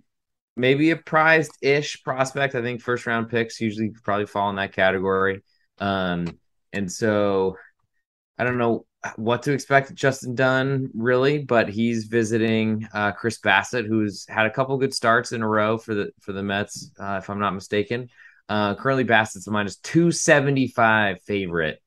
maybe 0.57 0.91
a 0.91 0.97
prized 0.97 1.57
ish 1.61 2.03
prospect. 2.03 2.55
I 2.55 2.61
think 2.61 2.81
first 2.81 3.05
round 3.05 3.29
picks 3.29 3.61
usually 3.61 3.91
probably 4.03 4.25
fall 4.25 4.49
in 4.49 4.57
that 4.57 4.73
category. 4.73 5.43
Um, 5.79 6.27
and 6.73 6.91
so 6.91 7.55
I 8.37 8.43
don't 8.43 8.57
know 8.57 8.85
what 9.15 9.43
to 9.43 9.51
expect 9.51 9.93
Justin 9.93 10.35
Dunn 10.35 10.89
really, 10.93 11.39
but 11.39 11.69
he's 11.69 12.05
visiting 12.05 12.87
uh, 12.93 13.11
Chris 13.11 13.39
Bassitt, 13.39 13.85
who's 13.85 14.25
had 14.27 14.45
a 14.45 14.51
couple 14.51 14.77
good 14.77 14.93
starts 14.93 15.31
in 15.31 15.41
a 15.41 15.47
row 15.47 15.77
for 15.77 15.93
the 15.93 16.11
for 16.21 16.33
the 16.33 16.43
Mets, 16.43 16.91
uh, 16.99 17.19
if 17.21 17.29
I'm 17.29 17.39
not 17.39 17.53
mistaken. 17.53 18.09
Uh, 18.49 18.75
currently, 18.75 19.05
Bassitt's 19.05 19.47
a 19.47 19.51
minus 19.51 19.77
two 19.77 20.11
seventy 20.11 20.67
five 20.67 21.21
favorite. 21.21 21.79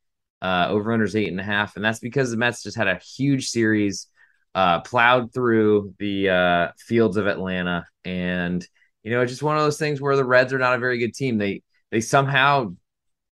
Uh, 0.43 0.66
over 0.69 0.90
unders 0.90 1.19
eight 1.19 1.31
and 1.31 1.40
a 1.40 1.43
half, 1.43 1.76
and 1.76 1.85
that's 1.85 1.99
because 1.99 2.31
the 2.31 2.37
Mets 2.37 2.62
just 2.62 2.76
had 2.76 2.88
a 2.88 3.00
huge 3.16 3.49
series, 3.49 4.07
uh, 4.55 4.81
plowed 4.81 5.33
through 5.33 5.95
the 5.99 6.28
uh, 6.28 6.69
fields 6.78 7.16
of 7.16 7.26
Atlanta, 7.26 7.87
and 8.05 8.64
you 9.02 9.11
know 9.11 9.23
it's 9.23 9.33
just 9.33 9.43
one 9.43 9.57
of 9.57 9.62
those 9.62 9.78
things 9.78 10.00
where 10.00 10.14
the 10.14 10.25
Reds 10.25 10.52
are 10.52 10.59
not 10.59 10.75
a 10.75 10.78
very 10.78 10.99
good 10.99 11.14
team. 11.14 11.38
They 11.38 11.62
they 11.90 12.02
somehow 12.02 12.75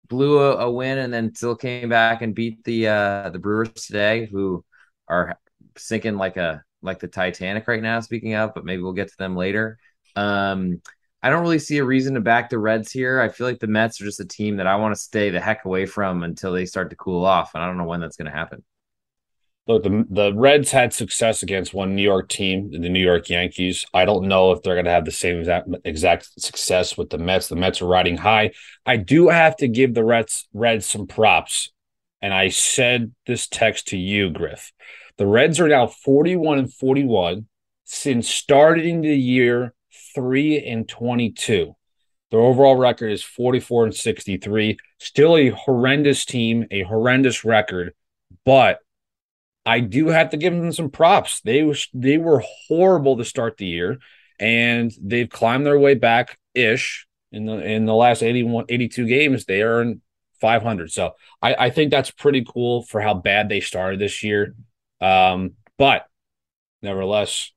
blew 0.08 0.38
a, 0.38 0.56
a, 0.66 0.70
win 0.70 0.98
and 0.98 1.12
then 1.12 1.34
still 1.34 1.56
came 1.56 1.88
back 1.88 2.22
and 2.22 2.34
beat 2.34 2.62
the 2.64 2.88
uh, 2.88 3.30
the 3.30 3.38
Brewers 3.38 3.72
today, 3.72 4.26
who 4.26 4.64
are 5.08 5.38
sinking 5.76 6.16
like 6.16 6.36
a 6.36 6.62
like 6.82 7.00
the 7.00 7.08
Titanic 7.08 7.66
right 7.68 7.82
now. 7.82 8.00
Speaking 8.00 8.34
of, 8.34 8.54
but 8.54 8.64
maybe 8.64 8.82
we'll 8.82 8.92
get 8.92 9.08
to 9.08 9.18
them 9.18 9.36
later. 9.36 9.78
Um, 10.16 10.80
I 11.22 11.30
don't 11.30 11.42
really 11.42 11.58
see 11.58 11.78
a 11.78 11.84
reason 11.84 12.14
to 12.14 12.20
back 12.20 12.50
the 12.50 12.58
Reds 12.58 12.92
here. 12.92 13.20
I 13.20 13.30
feel 13.30 13.46
like 13.46 13.58
the 13.58 13.66
Mets 13.66 14.00
are 14.00 14.04
just 14.04 14.20
a 14.20 14.26
team 14.26 14.58
that 14.58 14.66
I 14.66 14.76
want 14.76 14.94
to 14.94 15.00
stay 15.00 15.30
the 15.30 15.40
heck 15.40 15.64
away 15.64 15.86
from 15.86 16.22
until 16.22 16.52
they 16.52 16.66
start 16.66 16.90
to 16.90 16.96
cool 16.96 17.24
off, 17.24 17.54
and 17.54 17.62
I 17.62 17.66
don't 17.66 17.78
know 17.78 17.84
when 17.84 18.00
that's 18.00 18.16
going 18.16 18.30
to 18.30 18.36
happen. 18.36 18.62
Look, 19.66 19.82
the, 19.82 20.04
the 20.10 20.34
Reds 20.34 20.70
had 20.70 20.92
success 20.92 21.42
against 21.42 21.72
one 21.72 21.96
New 21.96 22.02
York 22.02 22.28
team, 22.28 22.70
the 22.70 22.90
New 22.90 23.00
York 23.00 23.30
Yankees. 23.30 23.86
I 23.94 24.04
don't 24.04 24.28
know 24.28 24.52
if 24.52 24.62
they're 24.62 24.74
going 24.74 24.84
to 24.84 24.90
have 24.90 25.06
the 25.06 25.10
same 25.10 25.38
exact, 25.38 25.68
exact 25.84 26.38
success 26.38 26.98
with 26.98 27.08
the 27.08 27.16
Mets. 27.16 27.48
The 27.48 27.56
Mets 27.56 27.80
are 27.80 27.86
riding 27.86 28.18
high. 28.18 28.50
I 28.84 28.98
do 28.98 29.28
have 29.28 29.56
to 29.56 29.68
give 29.68 29.94
the 29.94 30.04
Reds 30.04 30.46
Reds 30.52 30.84
some 30.84 31.06
props, 31.06 31.72
and 32.20 32.34
I 32.34 32.50
said 32.50 33.12
this 33.26 33.46
text 33.46 33.88
to 33.88 33.96
you, 33.96 34.28
Griff. 34.28 34.70
The 35.16 35.26
Reds 35.26 35.58
are 35.60 35.68
now 35.68 35.86
forty-one 35.86 36.58
and 36.58 36.72
forty-one 36.72 37.46
since 37.84 38.28
starting 38.28 39.00
the 39.00 39.16
year 39.16 39.72
three 40.14 40.62
and 40.62 40.86
twenty-two. 40.86 41.74
Their 42.30 42.40
overall 42.40 42.76
record 42.76 43.12
is 43.12 43.22
44 43.22 43.84
and 43.84 43.94
63. 43.94 44.76
Still 44.98 45.36
a 45.36 45.50
horrendous 45.50 46.24
team, 46.24 46.66
a 46.72 46.82
horrendous 46.82 47.44
record, 47.44 47.94
but 48.44 48.80
I 49.66 49.80
do 49.80 50.08
have 50.08 50.30
to 50.30 50.36
give 50.36 50.52
them 50.52 50.72
some 50.72 50.90
props. 50.90 51.40
They 51.40 51.74
they 51.92 52.18
were 52.18 52.42
horrible 52.68 53.16
to 53.16 53.24
start 53.24 53.56
the 53.56 53.66
year, 53.66 53.98
and 54.38 54.92
they've 55.00 55.28
climbed 55.28 55.66
their 55.66 55.78
way 55.78 55.94
back 55.94 56.38
ish 56.54 57.06
in 57.32 57.46
the 57.46 57.58
in 57.58 57.86
the 57.86 57.94
last 57.94 58.22
81, 58.22 58.66
82 58.68 59.06
games. 59.06 59.44
They 59.44 59.60
in 59.60 60.00
500. 60.40 60.92
So 60.92 61.12
I, 61.40 61.54
I 61.54 61.70
think 61.70 61.90
that's 61.90 62.10
pretty 62.10 62.44
cool 62.46 62.82
for 62.82 63.00
how 63.00 63.14
bad 63.14 63.48
they 63.48 63.60
started 63.60 63.98
this 63.98 64.22
year. 64.22 64.54
Um, 65.00 65.52
but 65.78 66.06
nevertheless, 66.82 67.50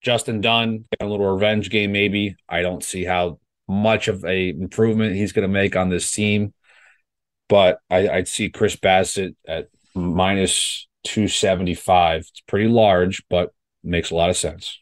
Justin 0.00 0.40
Dunn, 0.40 0.84
a 1.00 1.06
little 1.06 1.32
revenge 1.32 1.70
game, 1.70 1.92
maybe. 1.92 2.34
I 2.48 2.62
don't 2.62 2.82
see 2.82 3.04
how 3.04 3.38
much 3.68 4.08
of 4.08 4.24
a 4.24 4.48
improvement 4.48 5.14
he's 5.14 5.32
going 5.32 5.48
to 5.48 5.52
make 5.52 5.76
on 5.76 5.88
this 5.88 6.10
team. 6.10 6.52
But 7.48 7.78
I, 7.88 8.08
I'd 8.08 8.28
see 8.28 8.50
Chris 8.50 8.76
Bassitt 8.76 9.36
at 9.46 9.68
minus 9.94 10.88
275. 11.04 12.20
It's 12.20 12.40
pretty 12.46 12.68
large, 12.68 13.22
but 13.28 13.52
makes 13.82 14.10
a 14.10 14.14
lot 14.14 14.30
of 14.30 14.36
sense. 14.36 14.78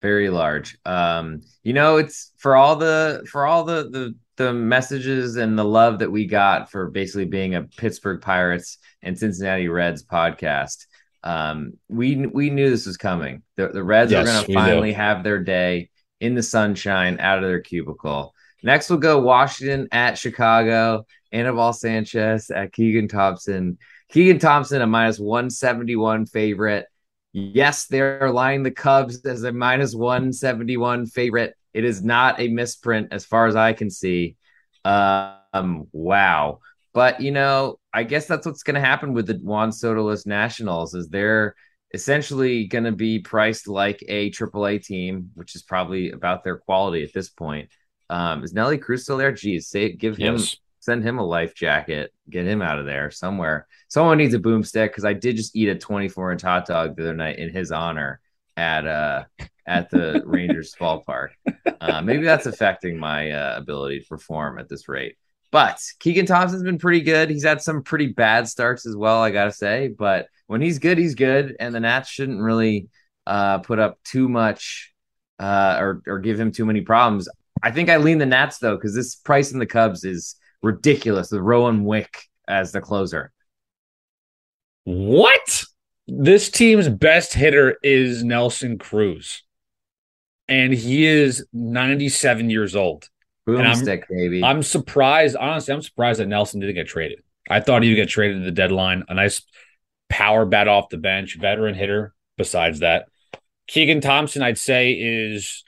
Very 0.00 0.30
large. 0.30 0.76
Um, 0.84 1.42
you 1.62 1.72
know, 1.72 1.98
it's 1.98 2.32
for 2.38 2.56
all 2.56 2.76
the 2.76 3.24
for 3.30 3.46
all 3.46 3.64
the 3.64 3.88
the 3.88 4.14
the 4.36 4.52
messages 4.52 5.36
and 5.36 5.58
the 5.58 5.64
love 5.64 6.00
that 6.00 6.10
we 6.10 6.26
got 6.26 6.70
for 6.70 6.90
basically 6.90 7.26
being 7.26 7.54
a 7.54 7.62
Pittsburgh 7.62 8.20
Pirates 8.20 8.78
and 9.02 9.16
Cincinnati 9.16 9.68
Reds 9.68 10.04
podcast. 10.04 10.86
Um, 11.22 11.74
we 11.88 12.26
we 12.26 12.50
knew 12.50 12.70
this 12.70 12.86
was 12.86 12.96
coming. 12.96 13.42
The, 13.56 13.68
the 13.68 13.84
Reds 13.84 14.10
yes, 14.10 14.26
are 14.26 14.32
going 14.32 14.46
to 14.46 14.54
finally 14.54 14.90
do. 14.90 14.96
have 14.96 15.22
their 15.22 15.38
day 15.38 15.90
in 16.20 16.34
the 16.34 16.42
sunshine 16.42 17.20
out 17.20 17.38
of 17.38 17.44
their 17.44 17.60
cubicle. 17.60 18.34
Next, 18.64 18.90
we'll 18.90 18.98
go 18.98 19.20
Washington 19.20 19.88
at 19.92 20.18
Chicago. 20.18 21.04
Anibal 21.32 21.72
Sanchez 21.72 22.50
at 22.50 22.72
Keegan 22.72 23.08
Thompson. 23.08 23.78
Keegan 24.12 24.38
Thompson, 24.38 24.82
a 24.82 24.86
minus 24.86 25.18
171 25.18 26.26
favorite. 26.26 26.86
Yes, 27.32 27.86
they're 27.86 28.30
lying 28.30 28.62
the 28.62 28.70
Cubs 28.70 29.24
as 29.24 29.42
a 29.42 29.52
minus 29.52 29.94
171 29.94 31.06
favorite. 31.06 31.54
It 31.72 31.84
is 31.84 32.04
not 32.04 32.38
a 32.38 32.48
misprint 32.48 33.08
as 33.10 33.24
far 33.24 33.46
as 33.46 33.56
I 33.56 33.72
can 33.72 33.88
see. 33.88 34.36
Um, 34.84 35.88
wow. 35.92 36.58
But 36.92 37.22
you 37.22 37.30
know, 37.30 37.78
I 37.94 38.02
guess 38.02 38.26
that's 38.26 38.44
what's 38.44 38.62
going 38.62 38.74
to 38.74 38.82
happen 38.82 39.14
with 39.14 39.26
the 39.26 39.38
Juan 39.38 39.70
Sotoless 39.70 40.26
Nationals 40.26 40.92
is 40.94 41.08
they're 41.08 41.54
essentially 41.94 42.66
going 42.66 42.84
to 42.84 42.92
be 42.92 43.18
priced 43.20 43.66
like 43.66 44.04
a 44.08 44.30
AAA 44.30 44.84
team, 44.84 45.30
which 45.34 45.54
is 45.54 45.62
probably 45.62 46.10
about 46.10 46.44
their 46.44 46.58
quality 46.58 47.02
at 47.02 47.14
this 47.14 47.30
point. 47.30 47.70
Um, 48.10 48.44
is 48.44 48.52
Nelly 48.52 48.76
Cruz 48.76 49.04
still 49.04 49.16
there? 49.16 49.32
Geez, 49.32 49.68
say 49.68 49.92
give 49.92 50.18
him 50.18 50.36
yes 50.36 50.56
send 50.82 51.04
him 51.04 51.18
a 51.18 51.24
life 51.24 51.54
jacket, 51.54 52.12
get 52.28 52.44
him 52.44 52.60
out 52.60 52.78
of 52.78 52.86
there 52.86 53.10
somewhere. 53.10 53.68
Someone 53.92 54.16
needs 54.16 54.32
a 54.32 54.38
boomstick 54.38 54.86
because 54.86 55.04
I 55.04 55.12
did 55.12 55.36
just 55.36 55.54
eat 55.54 55.68
a 55.68 55.74
24 55.74 56.32
inch 56.32 56.40
hot 56.40 56.64
dog 56.64 56.96
the 56.96 57.02
other 57.02 57.14
night 57.14 57.38
in 57.38 57.50
his 57.50 57.70
honor 57.70 58.20
at 58.56 58.86
uh 58.86 59.24
at 59.66 59.90
the 59.90 60.22
Rangers 60.26 60.74
ballpark. 60.80 61.32
Uh, 61.78 62.00
maybe 62.00 62.24
that's 62.24 62.46
affecting 62.46 62.98
my 62.98 63.32
uh, 63.32 63.58
ability 63.58 64.00
to 64.00 64.06
perform 64.06 64.58
at 64.58 64.66
this 64.66 64.88
rate. 64.88 65.18
But 65.50 65.78
Keegan 66.00 66.24
Thompson's 66.24 66.62
been 66.62 66.78
pretty 66.78 67.02
good. 67.02 67.28
He's 67.28 67.44
had 67.44 67.60
some 67.60 67.82
pretty 67.82 68.06
bad 68.06 68.48
starts 68.48 68.86
as 68.86 68.96
well, 68.96 69.20
I 69.20 69.30
gotta 69.30 69.52
say. 69.52 69.88
But 69.88 70.28
when 70.46 70.62
he's 70.62 70.78
good, 70.78 70.96
he's 70.96 71.14
good, 71.14 71.54
and 71.60 71.74
the 71.74 71.80
Nats 71.80 72.08
shouldn't 72.08 72.40
really 72.40 72.88
uh, 73.26 73.58
put 73.58 73.78
up 73.78 73.98
too 74.04 74.26
much 74.26 74.94
uh, 75.38 75.76
or 75.78 76.02
or 76.06 76.18
give 76.18 76.40
him 76.40 76.50
too 76.50 76.64
many 76.64 76.80
problems. 76.80 77.28
I 77.62 77.70
think 77.70 77.90
I 77.90 77.98
lean 77.98 78.16
the 78.16 78.24
Nats 78.24 78.56
though 78.56 78.76
because 78.76 78.94
this 78.94 79.16
price 79.16 79.52
in 79.52 79.58
the 79.58 79.66
Cubs 79.66 80.02
is 80.02 80.36
ridiculous 80.62 81.30
with 81.30 81.42
Rowan 81.42 81.84
Wick 81.84 82.22
as 82.48 82.72
the 82.72 82.80
closer. 82.80 83.32
What? 84.84 85.64
This 86.06 86.50
team's 86.50 86.88
best 86.88 87.34
hitter 87.34 87.78
is 87.82 88.24
Nelson 88.24 88.78
Cruz. 88.78 89.42
And 90.48 90.72
he 90.72 91.06
is 91.06 91.46
97 91.52 92.50
years 92.50 92.76
old. 92.76 93.08
Boomstick, 93.48 94.04
baby. 94.08 94.42
I'm 94.42 94.62
surprised. 94.62 95.36
Honestly, 95.36 95.74
I'm 95.74 95.82
surprised 95.82 96.20
that 96.20 96.26
Nelson 96.26 96.60
didn't 96.60 96.74
get 96.74 96.88
traded. 96.88 97.22
I 97.48 97.60
thought 97.60 97.82
he 97.82 97.88
would 97.90 97.96
get 97.96 98.08
traded 98.08 98.38
at 98.38 98.44
the 98.44 98.50
deadline. 98.50 99.04
A 99.08 99.14
nice 99.14 99.42
power 100.08 100.44
bat 100.44 100.68
off 100.68 100.90
the 100.90 100.98
bench, 100.98 101.36
veteran 101.40 101.74
hitter. 101.74 102.14
Besides 102.36 102.80
that, 102.80 103.08
Keegan 103.66 104.00
Thompson, 104.00 104.42
I'd 104.42 104.58
say, 104.58 104.92
is 104.92 105.64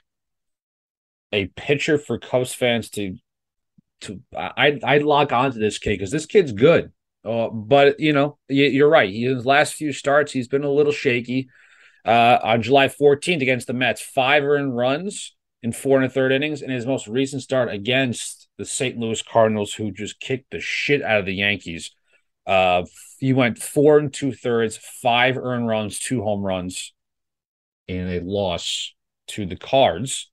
a 1.31 1.47
pitcher 1.47 1.97
for 1.97 2.17
Cubs 2.17 2.53
fans 2.53 2.89
to 2.91 3.17
to 4.01 4.21
I 4.35 4.79
I'd 4.83 5.03
lock 5.03 5.31
onto 5.31 5.59
this 5.59 5.77
kid 5.77 5.91
because 5.91 6.11
this 6.11 6.25
kid's 6.25 6.51
good. 6.51 6.91
Uh, 7.25 7.49
but 7.49 7.99
you 7.99 8.13
know, 8.13 8.37
you, 8.47 8.85
are 8.85 8.89
right. 8.89 9.11
His 9.11 9.45
last 9.45 9.73
few 9.73 9.91
starts, 9.91 10.31
he's 10.31 10.47
been 10.47 10.63
a 10.63 10.71
little 10.71 10.91
shaky. 10.91 11.49
Uh, 12.05 12.37
on 12.43 12.61
July 12.61 12.87
14th 12.87 13.41
against 13.41 13.65
the 13.65 13.73
Mets, 13.73 14.01
five 14.01 14.43
earned 14.43 14.75
runs 14.75 15.33
in 15.63 15.71
four 15.71 15.97
and 15.97 16.05
a 16.05 16.09
third 16.09 16.31
innings. 16.31 16.61
In 16.61 16.69
his 16.69 16.85
most 16.85 17.07
recent 17.07 17.41
start 17.41 17.71
against 17.71 18.47
the 18.59 18.65
St. 18.65 18.97
Louis 18.97 19.23
Cardinals, 19.23 19.73
who 19.73 19.91
just 19.91 20.19
kicked 20.19 20.51
the 20.51 20.59
shit 20.59 21.01
out 21.01 21.19
of 21.19 21.25
the 21.25 21.33
Yankees, 21.33 21.91
uh, 22.45 22.83
he 23.19 23.33
went 23.33 23.57
four 23.57 23.97
and 23.97 24.13
two 24.13 24.31
thirds, 24.31 24.77
five 24.77 25.35
earned 25.35 25.67
runs, 25.67 25.99
two 25.99 26.21
home 26.21 26.43
runs, 26.43 26.93
in 27.87 28.07
a 28.07 28.19
loss 28.19 28.93
to 29.29 29.47
the 29.47 29.55
Cards. 29.55 30.29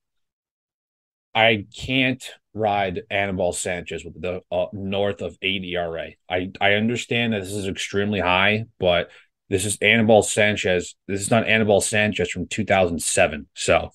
I 1.34 1.64
can't 1.74 2.22
ride 2.54 3.02
Anibal 3.10 3.52
Sanchez 3.52 4.04
with 4.04 4.20
the 4.20 4.40
uh, 4.50 4.66
north 4.72 5.22
of 5.22 5.36
eight 5.42 5.64
ERA. 5.64 6.10
I 6.28 6.50
I 6.60 6.74
understand 6.74 7.32
that 7.32 7.40
this 7.40 7.52
is 7.52 7.68
extremely 7.68 8.20
high, 8.20 8.64
but 8.78 9.10
this 9.48 9.64
is 9.64 9.76
Anibal 9.82 10.22
Sanchez. 10.22 10.94
This 11.06 11.20
is 11.20 11.30
not 11.30 11.46
Anibal 11.46 11.80
Sanchez 11.80 12.30
from 12.30 12.46
2007, 12.46 13.48
so 13.54 13.90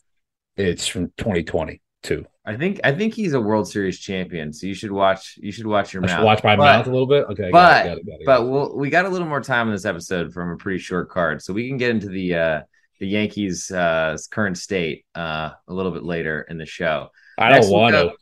it's 0.55 0.87
from 0.87 1.11
2022. 1.17 2.25
I 2.45 2.55
think 2.55 2.79
I 2.83 2.93
think 2.93 3.13
he's 3.13 3.33
a 3.33 3.41
World 3.41 3.69
Series 3.69 3.99
champion, 3.99 4.53
so 4.53 4.67
you 4.67 4.73
should 4.73 4.91
watch. 4.91 5.37
You 5.41 5.51
should 5.51 5.67
watch 5.67 5.93
your 5.93 6.03
I 6.03 6.07
mouth. 6.07 6.23
watch 6.23 6.43
my 6.43 6.55
but, 6.55 6.63
mouth 6.63 6.87
a 6.87 6.91
little 6.91 7.07
bit. 7.07 7.25
Okay, 7.25 7.49
but 7.51 7.83
got 7.83 7.85
it, 7.85 7.89
got 7.89 7.97
it, 7.97 8.05
got 8.05 8.13
it, 8.21 8.25
but 8.25 8.47
we'll, 8.47 8.77
we 8.77 8.89
got 8.89 9.05
a 9.05 9.09
little 9.09 9.27
more 9.27 9.41
time 9.41 9.67
in 9.67 9.73
this 9.73 9.85
episode 9.85 10.33
from 10.33 10.51
a 10.51 10.57
pretty 10.57 10.79
short 10.79 11.09
card, 11.09 11.41
so 11.41 11.53
we 11.53 11.67
can 11.67 11.77
get 11.77 11.89
into 11.89 12.07
the 12.07 12.35
uh, 12.35 12.61
the 12.99 13.07
Yankees' 13.07 13.69
uh, 13.69 14.17
current 14.31 14.57
state 14.57 15.05
uh, 15.15 15.51
a 15.67 15.73
little 15.73 15.91
bit 15.91 16.03
later 16.03 16.45
in 16.49 16.57
the 16.57 16.65
show. 16.65 17.09
I 17.37 17.49
don't 17.49 17.69
want 17.69 17.95
to. 17.95 18.13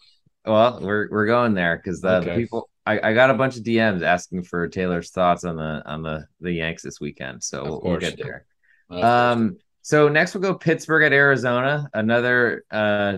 Well, 0.46 0.80
we're 0.82 1.08
we're 1.10 1.26
going 1.26 1.54
there 1.54 1.78
because 1.78 2.02
the, 2.02 2.18
okay. 2.18 2.30
the, 2.30 2.42
people. 2.42 2.70
I, 2.86 3.10
I 3.10 3.14
got 3.14 3.32
a 3.32 3.34
bunch 3.34 3.58
of 3.58 3.64
DMs 3.64 4.04
asking 4.04 4.44
for 4.44 4.68
Taylor's 4.68 5.10
thoughts 5.10 5.44
on 5.44 5.56
the 5.56 5.82
on 5.86 6.04
the 6.04 6.28
the 6.40 6.52
Yanks 6.52 6.84
this 6.84 7.00
weekend, 7.00 7.44
so 7.44 7.64
we'll, 7.64 7.82
we'll, 7.84 8.00
get 8.00 8.18
there. 8.18 8.46
Um. 8.90 9.58
So 9.82 10.10
next 10.10 10.34
we'll 10.34 10.42
go 10.42 10.56
Pittsburgh 10.56 11.04
at 11.04 11.14
Arizona. 11.14 11.90
Another. 11.94 12.64
Uh, 12.72 13.18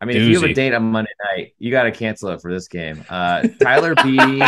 I 0.00 0.04
mean, 0.04 0.16
Doozy. 0.16 0.20
if 0.20 0.28
you 0.28 0.40
have 0.40 0.50
a 0.50 0.54
date 0.54 0.74
on 0.74 0.84
Monday 0.84 1.10
night, 1.34 1.54
you 1.58 1.70
got 1.70 1.84
to 1.84 1.90
cancel 1.90 2.30
it 2.30 2.40
for 2.40 2.52
this 2.52 2.68
game. 2.68 3.04
Uh, 3.08 3.48
Tyler 3.60 3.94
Beede. 4.02 4.42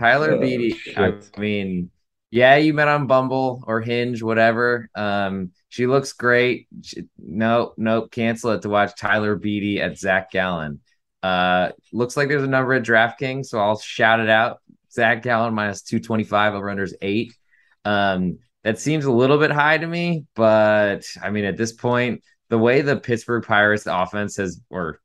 Tyler 0.00 0.32
oh, 0.32 0.40
Beede. 0.40 0.76
I 0.96 1.14
mean, 1.38 1.90
yeah, 2.30 2.56
you 2.56 2.74
met 2.74 2.88
on 2.88 3.06
Bumble 3.06 3.64
or 3.66 3.80
Hinge, 3.80 4.22
whatever. 4.22 4.88
Um, 4.94 5.50
she 5.74 5.88
looks 5.88 6.12
great. 6.12 6.68
She, 6.82 7.02
nope, 7.18 7.74
nope, 7.76 8.12
cancel 8.12 8.52
it 8.52 8.62
to 8.62 8.68
watch 8.68 8.96
Tyler 8.96 9.34
Beede 9.34 9.80
at 9.80 9.98
Zach 9.98 10.30
Gallen. 10.30 10.78
Uh, 11.20 11.70
looks 11.92 12.16
like 12.16 12.28
there's 12.28 12.44
a 12.44 12.46
number 12.46 12.74
at 12.74 12.84
DraftKings, 12.84 13.46
so 13.46 13.58
I'll 13.58 13.76
shout 13.76 14.20
it 14.20 14.30
out. 14.30 14.60
Zach 14.92 15.24
Gallen 15.24 15.52
minus 15.52 15.82
225 15.82 16.54
over 16.54 16.66
unders 16.66 16.92
eight. 17.02 17.36
Um, 17.84 18.38
that 18.62 18.78
seems 18.78 19.04
a 19.04 19.10
little 19.10 19.36
bit 19.36 19.50
high 19.50 19.76
to 19.76 19.86
me, 19.86 20.26
but 20.36 21.04
I 21.20 21.30
mean, 21.30 21.44
at 21.44 21.56
this 21.56 21.72
point, 21.72 22.22
the 22.50 22.58
way 22.58 22.80
the 22.80 22.96
Pittsburgh 22.96 23.44
Pirates 23.44 23.86
offense 23.86 24.36
has, 24.36 24.60
or 24.70 25.00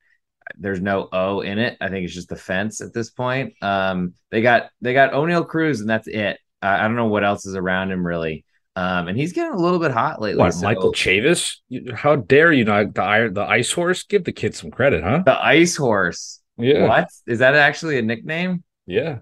there's 0.55 0.81
no 0.81 1.09
O 1.11 1.41
in 1.41 1.57
it. 1.57 1.77
I 1.81 1.89
think 1.89 2.05
it's 2.05 2.13
just 2.13 2.29
the 2.29 2.35
fence 2.35 2.79
at 2.79 2.93
this 2.93 3.09
point. 3.09 3.55
Um, 3.63 4.13
they 4.29 4.43
got 4.43 4.69
they 4.81 4.93
got 4.93 5.13
Oneil 5.13 5.47
Cruz, 5.47 5.81
and 5.81 5.89
that's 5.89 6.07
it. 6.07 6.37
I 6.61 6.83
don't 6.83 6.95
know 6.95 7.07
what 7.07 7.23
else 7.23 7.47
is 7.47 7.55
around 7.55 7.91
him 7.91 8.05
really. 8.05 8.45
Um, 8.75 9.07
and 9.07 9.17
he's 9.17 9.33
getting 9.33 9.53
a 9.53 9.57
little 9.57 9.79
bit 9.79 9.91
hot 9.91 10.21
lately. 10.21 10.39
What, 10.39 10.53
so. 10.53 10.63
Michael 10.63 10.93
Chavis? 10.93 11.57
How 11.93 12.15
dare 12.15 12.51
you 12.53 12.63
not 12.63 12.93
the 12.93 13.29
the 13.33 13.41
ice 13.41 13.71
horse? 13.71 14.03
Give 14.03 14.23
the 14.23 14.31
kid 14.31 14.55
some 14.55 14.71
credit, 14.71 15.03
huh? 15.03 15.23
The 15.25 15.43
ice 15.43 15.75
horse. 15.75 16.39
Yeah. 16.57 16.87
What 16.87 17.09
is 17.27 17.39
that 17.39 17.55
actually 17.55 17.97
a 17.97 18.01
nickname? 18.01 18.63
Yeah. 18.85 19.19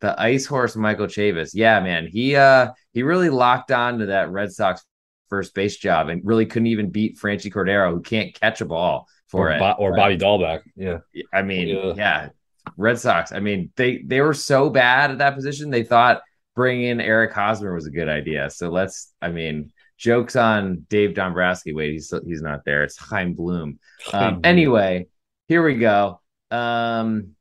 The 0.00 0.18
ice 0.18 0.46
horse, 0.46 0.76
Michael 0.76 1.08
Chavis. 1.08 1.50
Yeah, 1.52 1.80
man. 1.80 2.06
He 2.06 2.36
uh 2.36 2.68
he 2.92 3.02
really 3.02 3.28
locked 3.28 3.70
on 3.70 3.98
to 3.98 4.06
that 4.06 4.30
Red 4.30 4.52
Sox 4.52 4.84
first 5.28 5.54
base 5.54 5.76
job 5.76 6.08
and 6.08 6.22
really 6.24 6.46
couldn't 6.46 6.68
even 6.68 6.90
beat 6.90 7.18
Franchy 7.18 7.52
Cordero, 7.52 7.90
who 7.90 8.00
can't 8.00 8.34
catch 8.34 8.60
a 8.60 8.64
ball 8.64 9.08
for 9.28 9.48
or 9.48 9.52
it. 9.52 9.58
Bo- 9.58 9.76
or 9.78 9.94
Bobby 9.94 10.16
Dalbec. 10.16 10.62
Yeah. 10.74 10.98
I 11.32 11.42
mean, 11.42 11.68
yeah. 11.68 11.92
yeah. 11.96 12.28
Red 12.76 12.98
Sox. 12.98 13.32
I 13.32 13.40
mean, 13.40 13.72
they 13.76 13.98
they 13.98 14.20
were 14.20 14.34
so 14.34 14.70
bad 14.70 15.10
at 15.10 15.18
that 15.18 15.34
position. 15.34 15.70
They 15.70 15.82
thought 15.82 16.22
bring 16.54 16.82
in 16.82 17.00
Eric 17.00 17.32
Hosmer 17.32 17.74
was 17.74 17.86
a 17.86 17.90
good 17.90 18.08
idea. 18.08 18.50
So 18.50 18.70
let's, 18.70 19.12
I 19.20 19.30
mean, 19.30 19.72
jokes 19.96 20.36
on 20.36 20.86
Dave 20.88 21.14
Dombrowski. 21.14 21.72
Wait, 21.72 21.92
he's 21.92 22.12
he's 22.26 22.42
not 22.42 22.64
there. 22.64 22.82
It's 22.82 22.96
Chaim 22.96 23.34
Bloom. 23.34 23.78
Um, 24.12 24.40
anyway, 24.44 25.06
here 25.46 25.62
we 25.62 25.74
go. 25.74 26.20
Um, 26.50 27.34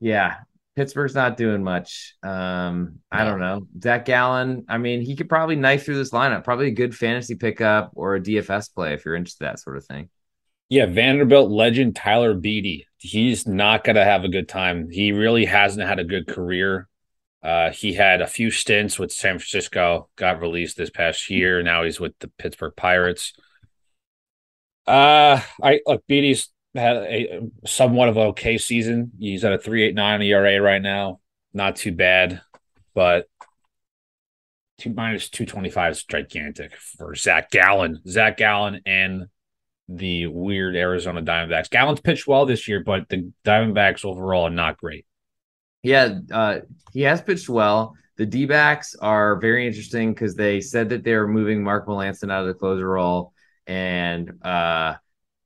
yeah, 0.00 0.36
Pittsburgh's 0.76 1.14
not 1.14 1.36
doing 1.36 1.62
much. 1.62 2.16
Um, 2.22 3.00
I 3.10 3.24
don't 3.24 3.40
know. 3.40 3.66
Zach 3.82 4.04
Gallen, 4.04 4.64
I 4.68 4.78
mean, 4.78 5.02
he 5.02 5.16
could 5.16 5.28
probably 5.28 5.56
knife 5.56 5.84
through 5.84 5.96
this 5.96 6.10
lineup. 6.10 6.44
Probably 6.44 6.68
a 6.68 6.72
good 6.72 6.94
fantasy 6.96 7.36
pickup 7.36 7.92
or 7.94 8.16
a 8.16 8.20
DFS 8.20 8.74
play 8.74 8.94
if 8.94 9.04
you're 9.04 9.14
interested 9.14 9.44
that 9.44 9.60
sort 9.60 9.76
of 9.76 9.84
thing. 9.84 10.08
Yeah, 10.68 10.86
Vanderbilt 10.86 11.50
legend 11.50 11.94
Tyler 11.94 12.34
Beede. 12.34 12.86
He's 12.96 13.46
not 13.46 13.84
going 13.84 13.96
to 13.96 14.04
have 14.04 14.24
a 14.24 14.28
good 14.28 14.48
time. 14.48 14.88
He 14.90 15.12
really 15.12 15.44
hasn't 15.44 15.86
had 15.86 16.00
a 16.00 16.04
good 16.04 16.26
career. 16.26 16.88
Uh, 17.44 17.70
he 17.70 17.92
had 17.92 18.22
a 18.22 18.26
few 18.26 18.50
stints 18.50 18.98
with 18.98 19.12
San 19.12 19.38
Francisco, 19.38 20.08
got 20.16 20.40
released 20.40 20.78
this 20.78 20.88
past 20.88 21.28
year. 21.28 21.62
Now 21.62 21.84
he's 21.84 22.00
with 22.00 22.18
the 22.20 22.28
Pittsburgh 22.28 22.72
Pirates. 22.74 23.34
Uh, 24.86 25.42
I 25.62 25.80
look, 25.86 26.06
Beede's 26.06 26.50
had 26.74 26.96
a 26.96 27.40
somewhat 27.66 28.08
of 28.08 28.16
an 28.16 28.28
okay 28.28 28.56
season. 28.56 29.12
He's 29.18 29.44
at 29.44 29.52
a 29.52 29.58
three 29.58 29.84
eight 29.84 29.94
nine 29.94 30.22
ERA 30.22 30.58
right 30.60 30.80
now. 30.80 31.20
Not 31.52 31.76
too 31.76 31.92
bad, 31.92 32.40
but 32.94 33.26
two 34.78 34.94
minus 34.94 35.28
two 35.28 35.44
twenty 35.44 35.70
five 35.70 35.92
is 35.92 36.04
gigantic 36.04 36.74
for 36.76 37.14
Zach 37.14 37.50
Gallen. 37.50 38.00
Zach 38.08 38.38
Gallen 38.38 38.80
and 38.86 39.26
the 39.86 40.28
weird 40.28 40.76
Arizona 40.76 41.20
Diamondbacks. 41.20 41.68
Gallen's 41.68 42.00
pitched 42.00 42.26
well 42.26 42.46
this 42.46 42.68
year, 42.68 42.82
but 42.82 43.08
the 43.10 43.30
Diamondbacks 43.44 44.04
overall 44.04 44.46
are 44.46 44.50
not 44.50 44.78
great. 44.78 45.04
Yeah, 45.84 46.18
uh, 46.32 46.60
he 46.92 47.02
has 47.02 47.22
pitched 47.22 47.48
well. 47.48 47.94
The 48.16 48.26
D 48.26 48.46
backs 48.46 48.94
are 48.96 49.36
very 49.36 49.66
interesting 49.66 50.12
because 50.12 50.34
they 50.34 50.60
said 50.60 50.88
that 50.88 51.04
they 51.04 51.14
were 51.14 51.28
moving 51.28 51.62
Mark 51.62 51.86
Melancon 51.86 52.32
out 52.32 52.42
of 52.42 52.46
the 52.48 52.54
closer 52.54 52.88
role, 52.88 53.32
and 53.66 54.32
uh, 54.42 54.94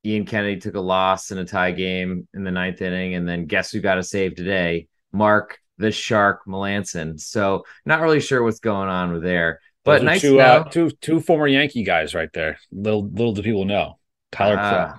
Ian 0.05 0.25
Kennedy 0.25 0.61
took 0.61 0.75
a 0.75 0.81
loss 0.81 1.31
in 1.31 1.39
a 1.39 1.45
tie 1.45 1.73
game 1.73 2.29
in 2.35 2.45
the 2.45 2.51
ninth 2.51 2.81
inning, 2.81 3.15
and 3.15 3.29
then 3.29 3.47
guess 3.47 3.71
who 3.71 3.81
got 3.81 3.99
a 3.99 4.03
save 4.03 4.37
today? 4.37 4.89
Mark 5.13 5.59
the 5.79 5.91
Shark 5.91 6.43
Melancon. 6.47 7.19
So 7.19 7.65
not 7.85 8.01
really 8.01 8.21
sure 8.21 8.43
what's 8.43 8.61
going 8.61 8.89
on 8.89 9.13
with 9.13 9.23
there, 9.23 9.61
but 9.85 10.03
nice 10.03 10.21
two, 10.21 10.41
uh, 10.41 10.65
two 10.65 10.91
two 10.91 11.21
former 11.21 11.47
Yankee 11.47 11.85
guys 11.85 12.15
right 12.15 12.33
there. 12.33 12.59
Little 12.71 13.09
little 13.09 13.33
do 13.33 13.43
people 13.43 13.65
know. 13.65 13.99
Tyler 14.31 14.59
uh, 14.59 14.99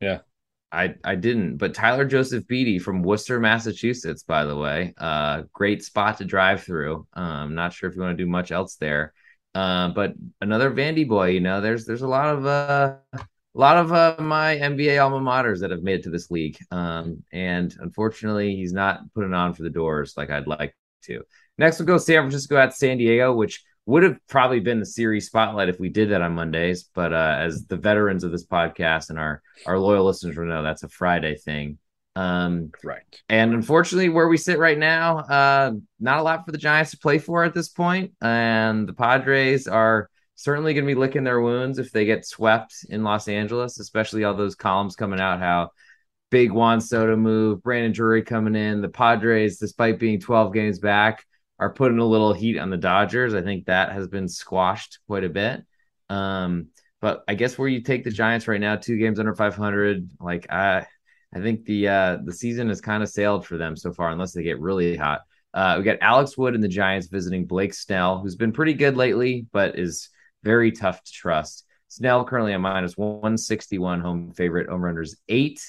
Yeah. 0.00 0.18
I, 0.70 0.94
I 1.02 1.14
didn't, 1.14 1.56
but 1.56 1.74
Tyler 1.74 2.04
Joseph 2.04 2.46
Beede 2.46 2.82
from 2.82 3.02
Worcester, 3.02 3.40
Massachusetts, 3.40 4.22
by 4.22 4.44
the 4.44 4.56
way, 4.56 4.92
uh, 4.98 5.42
great 5.52 5.82
spot 5.82 6.18
to 6.18 6.24
drive 6.24 6.62
through. 6.62 7.06
Um, 7.14 7.54
not 7.54 7.72
sure 7.72 7.88
if 7.88 7.96
you 7.96 8.02
want 8.02 8.18
to 8.18 8.22
do 8.22 8.28
much 8.28 8.52
else 8.52 8.76
there, 8.76 9.14
uh, 9.54 9.88
but 9.88 10.12
another 10.40 10.70
Vandy 10.70 11.08
boy. 11.08 11.30
You 11.30 11.40
know, 11.40 11.60
there's 11.62 11.86
there's 11.86 12.02
a 12.02 12.08
lot 12.08 12.34
of 12.34 12.46
uh, 12.46 12.96
a 13.14 13.26
lot 13.54 13.78
of 13.78 13.92
uh, 13.92 14.16
my 14.18 14.56
NBA 14.56 15.02
alma 15.02 15.20
maters 15.20 15.60
that 15.60 15.70
have 15.70 15.82
made 15.82 16.00
it 16.00 16.02
to 16.02 16.10
this 16.10 16.30
league, 16.30 16.58
um, 16.70 17.22
and 17.32 17.74
unfortunately, 17.80 18.54
he's 18.54 18.74
not 18.74 19.00
putting 19.14 19.32
on 19.34 19.54
for 19.54 19.62
the 19.62 19.70
Dores 19.70 20.18
like 20.18 20.28
I'd 20.28 20.46
like 20.46 20.76
to. 21.04 21.22
Next, 21.56 21.78
we'll 21.78 21.86
go 21.86 21.98
San 21.98 22.22
Francisco 22.22 22.56
at 22.58 22.74
San 22.74 22.98
Diego, 22.98 23.34
which 23.34 23.64
would 23.88 24.02
have 24.02 24.18
probably 24.28 24.60
been 24.60 24.80
the 24.80 24.86
series 24.86 25.24
spotlight 25.24 25.70
if 25.70 25.80
we 25.80 25.88
did 25.88 26.10
that 26.10 26.20
on 26.20 26.34
Mondays. 26.34 26.84
But 26.94 27.14
uh, 27.14 27.36
as 27.38 27.64
the 27.64 27.78
veterans 27.78 28.22
of 28.22 28.30
this 28.30 28.44
podcast 28.44 29.08
and 29.08 29.18
our 29.18 29.42
our 29.66 29.78
loyal 29.78 30.04
listeners 30.04 30.36
will 30.36 30.44
know, 30.44 30.62
that's 30.62 30.82
a 30.82 30.90
Friday 30.90 31.36
thing. 31.36 31.78
Um, 32.14 32.70
right. 32.84 33.02
And 33.30 33.54
unfortunately, 33.54 34.10
where 34.10 34.28
we 34.28 34.36
sit 34.36 34.58
right 34.58 34.76
now, 34.76 35.20
uh, 35.20 35.72
not 35.98 36.18
a 36.18 36.22
lot 36.22 36.44
for 36.44 36.52
the 36.52 36.58
Giants 36.58 36.90
to 36.90 36.98
play 36.98 37.18
for 37.18 37.44
at 37.44 37.54
this 37.54 37.70
point. 37.70 38.12
And 38.20 38.86
the 38.86 38.92
Padres 38.92 39.66
are 39.66 40.10
certainly 40.34 40.74
going 40.74 40.84
to 40.84 40.94
be 40.94 40.98
licking 40.98 41.24
their 41.24 41.40
wounds 41.40 41.78
if 41.78 41.90
they 41.90 42.04
get 42.04 42.26
swept 42.26 42.74
in 42.90 43.04
Los 43.04 43.26
Angeles, 43.26 43.80
especially 43.80 44.22
all 44.22 44.34
those 44.34 44.54
columns 44.54 44.96
coming 44.96 45.18
out 45.18 45.40
how 45.40 45.70
big 46.30 46.52
Juan 46.52 46.82
Soto 46.82 47.16
move, 47.16 47.62
Brandon 47.62 47.92
Drury 47.92 48.22
coming 48.22 48.54
in. 48.54 48.82
The 48.82 48.90
Padres, 48.90 49.56
despite 49.56 49.98
being 49.98 50.20
12 50.20 50.52
games 50.52 50.78
back, 50.78 51.24
are 51.58 51.70
putting 51.72 51.98
a 51.98 52.04
little 52.04 52.32
heat 52.32 52.58
on 52.58 52.70
the 52.70 52.76
Dodgers. 52.76 53.34
I 53.34 53.42
think 53.42 53.66
that 53.66 53.92
has 53.92 54.08
been 54.08 54.28
squashed 54.28 54.98
quite 55.06 55.24
a 55.24 55.28
bit. 55.28 55.64
Um, 56.08 56.68
but 57.00 57.24
I 57.28 57.34
guess 57.34 57.58
where 57.58 57.68
you 57.68 57.82
take 57.82 58.04
the 58.04 58.10
Giants 58.10 58.48
right 58.48 58.60
now, 58.60 58.76
two 58.76 58.96
games 58.96 59.18
under 59.18 59.34
500, 59.34 60.10
like 60.20 60.50
I, 60.50 60.86
I 61.34 61.40
think 61.40 61.64
the 61.64 61.88
uh, 61.88 62.18
the 62.24 62.32
season 62.32 62.68
has 62.68 62.80
kind 62.80 63.02
of 63.02 63.08
sailed 63.08 63.46
for 63.46 63.56
them 63.56 63.76
so 63.76 63.92
far, 63.92 64.10
unless 64.10 64.32
they 64.32 64.42
get 64.42 64.60
really 64.60 64.96
hot. 64.96 65.20
Uh, 65.52 65.76
we 65.78 65.84
got 65.84 65.98
Alex 66.00 66.36
Wood 66.36 66.54
and 66.54 66.62
the 66.62 66.68
Giants 66.68 67.08
visiting 67.08 67.46
Blake 67.46 67.74
Snell, 67.74 68.20
who's 68.20 68.36
been 68.36 68.52
pretty 68.52 68.74
good 68.74 68.96
lately, 68.96 69.46
but 69.52 69.78
is 69.78 70.08
very 70.42 70.72
tough 70.72 71.02
to 71.02 71.12
trust. 71.12 71.64
Snell 71.88 72.24
currently 72.24 72.52
at 72.52 72.60
minus 72.60 72.96
161 72.96 74.00
home 74.00 74.32
favorite. 74.32 74.68
Over 74.68 74.92
unders 74.92 75.16
eight. 75.28 75.60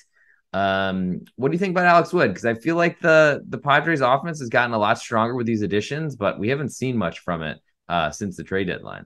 Um, 0.51 1.21
what 1.35 1.49
do 1.49 1.53
you 1.53 1.59
think 1.59 1.71
about 1.71 1.85
Alex 1.85 2.11
Wood? 2.11 2.29
Because 2.29 2.45
I 2.45 2.55
feel 2.55 2.75
like 2.75 2.99
the 2.99 3.43
the 3.47 3.57
Padres 3.57 4.01
offense 4.01 4.39
has 4.39 4.49
gotten 4.49 4.73
a 4.73 4.79
lot 4.79 4.97
stronger 4.97 5.35
with 5.35 5.45
these 5.45 5.61
additions, 5.61 6.15
but 6.15 6.39
we 6.39 6.49
haven't 6.49 6.69
seen 6.69 6.97
much 6.97 7.19
from 7.19 7.43
it 7.43 7.59
uh, 7.87 8.11
since 8.11 8.35
the 8.35 8.43
trade 8.43 8.67
deadline. 8.67 9.05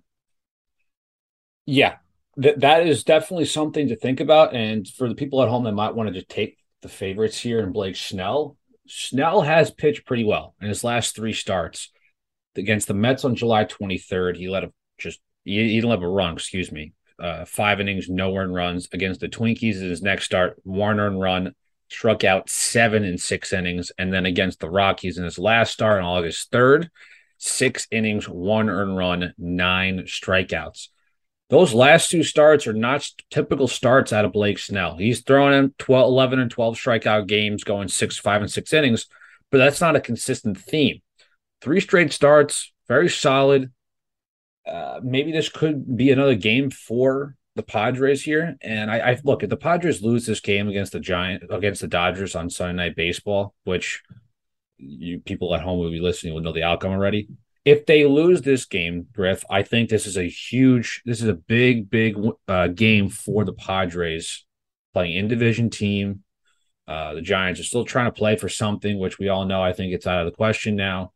Yeah, 1.65 1.97
th- 2.41 2.57
that 2.57 2.87
is 2.87 3.03
definitely 3.03 3.45
something 3.45 3.89
to 3.89 3.95
think 3.95 4.19
about. 4.19 4.53
And 4.53 4.87
for 4.87 5.09
the 5.09 5.15
people 5.15 5.41
at 5.41 5.49
home 5.49 5.63
that 5.65 5.73
might 5.73 5.95
want 5.95 6.13
to 6.13 6.21
take 6.23 6.57
the 6.81 6.89
favorites 6.89 7.39
here 7.39 7.59
and 7.59 7.73
Blake 7.73 7.95
Snell, 7.95 8.57
Snell 8.87 9.41
has 9.41 9.71
pitched 9.71 10.05
pretty 10.05 10.23
well 10.23 10.55
in 10.61 10.67
his 10.67 10.83
last 10.83 11.15
three 11.15 11.33
starts 11.33 11.91
against 12.55 12.87
the 12.87 12.93
Mets 12.93 13.25
on 13.25 13.35
July 13.35 13.65
23rd. 13.65 14.37
He 14.37 14.49
let 14.49 14.63
a 14.63 14.73
just 14.97 15.19
he, 15.43 15.55
he 15.55 15.75
didn't 15.75 15.89
let 15.89 16.01
a 16.01 16.07
run, 16.07 16.33
excuse 16.33 16.71
me, 16.71 16.93
uh, 17.19 17.45
five 17.45 17.79
innings, 17.79 18.09
no 18.09 18.35
earned 18.35 18.53
runs 18.53 18.87
against 18.91 19.19
the 19.19 19.29
Twinkies 19.29 19.81
in 19.81 19.89
his 19.89 20.01
next 20.01 20.25
start, 20.25 20.59
one 20.63 20.99
earned 20.99 21.19
run, 21.19 21.55
struck 21.89 22.23
out 22.23 22.49
seven 22.49 23.03
in 23.03 23.17
six 23.17 23.53
innings, 23.53 23.91
and 23.97 24.11
then 24.11 24.25
against 24.25 24.59
the 24.59 24.69
Rockies 24.69 25.17
in 25.17 25.23
his 25.23 25.37
last 25.39 25.73
start 25.73 25.99
on 25.99 26.05
August 26.05 26.51
3rd, 26.51 26.89
six 27.37 27.87
innings, 27.91 28.27
one 28.27 28.69
earned 28.69 28.97
run, 28.97 29.33
nine 29.37 29.99
strikeouts. 30.01 30.87
Those 31.49 31.73
last 31.73 32.09
two 32.09 32.23
starts 32.23 32.65
are 32.65 32.73
not 32.73 33.07
typical 33.29 33.67
starts 33.67 34.11
out 34.11 34.25
of 34.25 34.31
Blake 34.31 34.57
Snell. 34.57 34.97
He's 34.97 35.21
throwing 35.21 35.53
in 35.53 35.73
12, 35.77 36.07
11 36.07 36.39
and 36.39 36.49
12 36.49 36.75
strikeout 36.75 37.27
games, 37.27 37.63
going 37.63 37.89
six, 37.89 38.17
five, 38.17 38.41
and 38.41 38.51
six 38.51 38.73
innings, 38.73 39.05
but 39.51 39.59
that's 39.59 39.81
not 39.81 39.95
a 39.95 40.01
consistent 40.01 40.57
theme. 40.57 41.01
Three 41.61 41.79
straight 41.79 42.11
starts, 42.11 42.73
very 42.87 43.07
solid, 43.07 43.71
uh, 44.67 44.99
maybe 45.03 45.31
this 45.31 45.49
could 45.49 45.97
be 45.97 46.11
another 46.11 46.35
game 46.35 46.69
for 46.69 47.35
the 47.55 47.63
Padres 47.63 48.23
here. 48.23 48.55
And 48.61 48.89
I, 48.89 49.11
I, 49.11 49.19
look 49.23 49.43
if 49.43 49.49
the 49.49 49.57
Padres 49.57 50.01
lose 50.01 50.25
this 50.25 50.39
game 50.39 50.69
against 50.69 50.93
the 50.93 50.99
Giant 50.99 51.43
against 51.49 51.81
the 51.81 51.87
Dodgers 51.87 52.35
on 52.35 52.49
Sunday 52.49 52.83
Night 52.83 52.95
Baseball, 52.95 53.53
which 53.63 54.01
you 54.77 55.19
people 55.19 55.53
at 55.53 55.61
home 55.61 55.79
will 55.79 55.91
be 55.91 55.99
listening 55.99 56.33
will 56.33 56.41
know 56.41 56.53
the 56.53 56.63
outcome 56.63 56.91
already. 56.91 57.27
If 57.65 57.85
they 57.85 58.05
lose 58.05 58.41
this 58.41 58.65
game, 58.65 59.07
Griff, 59.13 59.45
I 59.49 59.63
think 59.63 59.89
this 59.89 60.05
is 60.05 60.17
a 60.17 60.27
huge, 60.27 61.01
this 61.05 61.21
is 61.21 61.29
a 61.29 61.33
big, 61.33 61.89
big 61.89 62.17
uh, 62.47 62.67
game 62.67 63.07
for 63.07 63.45
the 63.45 63.53
Padres 63.53 64.45
playing 64.93 65.15
in 65.15 65.27
division 65.29 65.69
team. 65.69 66.23
Uh, 66.85 67.13
the 67.13 67.21
Giants 67.21 67.61
are 67.61 67.65
still 67.65 67.85
trying 67.85 68.07
to 68.07 68.11
play 68.11 68.35
for 68.35 68.49
something, 68.49 68.99
which 68.99 69.17
we 69.17 69.29
all 69.29 69.45
know. 69.45 69.63
I 69.63 69.71
think 69.71 69.93
it's 69.93 70.05
out 70.05 70.19
of 70.19 70.25
the 70.25 70.35
question 70.35 70.75
now. 70.75 71.13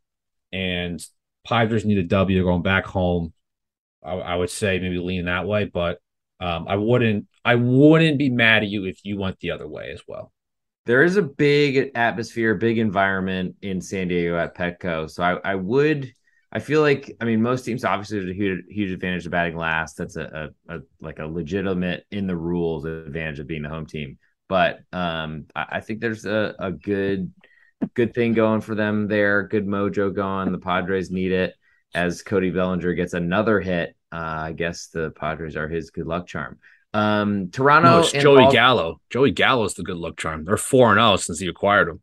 And 0.50 1.04
Padres 1.46 1.84
need 1.84 1.98
a 1.98 2.02
W 2.02 2.42
going 2.42 2.62
back 2.62 2.86
home 2.86 3.34
I, 4.08 4.32
I 4.32 4.36
would 4.36 4.50
say 4.50 4.78
maybe 4.78 4.98
lean 4.98 5.26
that 5.26 5.46
way, 5.46 5.64
but 5.64 5.98
um, 6.40 6.66
I 6.68 6.76
wouldn't 6.76 7.26
I 7.44 7.54
wouldn't 7.56 8.18
be 8.18 8.30
mad 8.30 8.62
at 8.62 8.68
you 8.68 8.84
if 8.84 9.00
you 9.04 9.18
went 9.18 9.38
the 9.40 9.50
other 9.50 9.68
way 9.68 9.90
as 9.92 10.02
well. 10.06 10.32
There 10.86 11.02
is 11.02 11.16
a 11.16 11.22
big 11.22 11.90
atmosphere, 11.94 12.54
big 12.54 12.78
environment 12.78 13.56
in 13.60 13.80
San 13.80 14.08
Diego 14.08 14.38
at 14.38 14.56
Petco, 14.56 15.10
so 15.10 15.22
I, 15.22 15.52
I 15.52 15.54
would. 15.54 16.12
I 16.50 16.60
feel 16.60 16.80
like 16.80 17.14
I 17.20 17.26
mean 17.26 17.42
most 17.42 17.64
teams 17.64 17.84
obviously 17.84 18.20
there's 18.20 18.30
a 18.30 18.34
huge, 18.34 18.64
huge 18.70 18.90
advantage 18.90 19.26
of 19.26 19.32
batting 19.32 19.56
last. 19.56 19.98
That's 19.98 20.16
a, 20.16 20.50
a, 20.68 20.76
a, 20.76 20.80
like 21.00 21.18
a 21.18 21.26
legitimate 21.26 22.06
in 22.10 22.26
the 22.26 22.36
rules 22.36 22.86
advantage 22.86 23.38
of 23.38 23.46
being 23.46 23.62
the 23.62 23.68
home 23.68 23.86
team. 23.86 24.18
But 24.48 24.80
um, 24.92 25.44
I, 25.54 25.66
I 25.72 25.80
think 25.80 26.00
there's 26.00 26.24
a, 26.24 26.54
a 26.58 26.72
good 26.72 27.32
good 27.94 28.14
thing 28.14 28.32
going 28.32 28.60
for 28.60 28.74
them 28.74 29.08
there. 29.08 29.42
Good 29.42 29.66
mojo 29.66 30.14
going. 30.14 30.52
The 30.52 30.58
Padres 30.58 31.10
need 31.10 31.32
it 31.32 31.54
as 31.94 32.22
Cody 32.22 32.50
Bellinger 32.50 32.94
gets 32.94 33.12
another 33.12 33.60
hit. 33.60 33.94
Uh, 34.12 34.16
I 34.46 34.52
guess 34.52 34.88
the 34.88 35.10
Padres 35.10 35.56
are 35.56 35.68
his 35.68 35.90
good 35.90 36.06
luck 36.06 36.26
charm. 36.26 36.58
Um, 36.94 37.50
Toronto. 37.50 38.00
No, 38.00 38.08
Joey 38.08 38.42
Bal- 38.44 38.52
Gallo. 38.52 39.00
Joey 39.10 39.30
Gallo 39.30 39.64
is 39.64 39.74
the 39.74 39.82
good 39.82 39.98
luck 39.98 40.16
charm. 40.16 40.44
They're 40.44 40.56
four 40.56 40.90
and 40.90 40.98
zero 40.98 41.12
oh 41.12 41.16
since 41.16 41.38
he 41.38 41.48
acquired 41.48 41.88
him. 41.88 42.00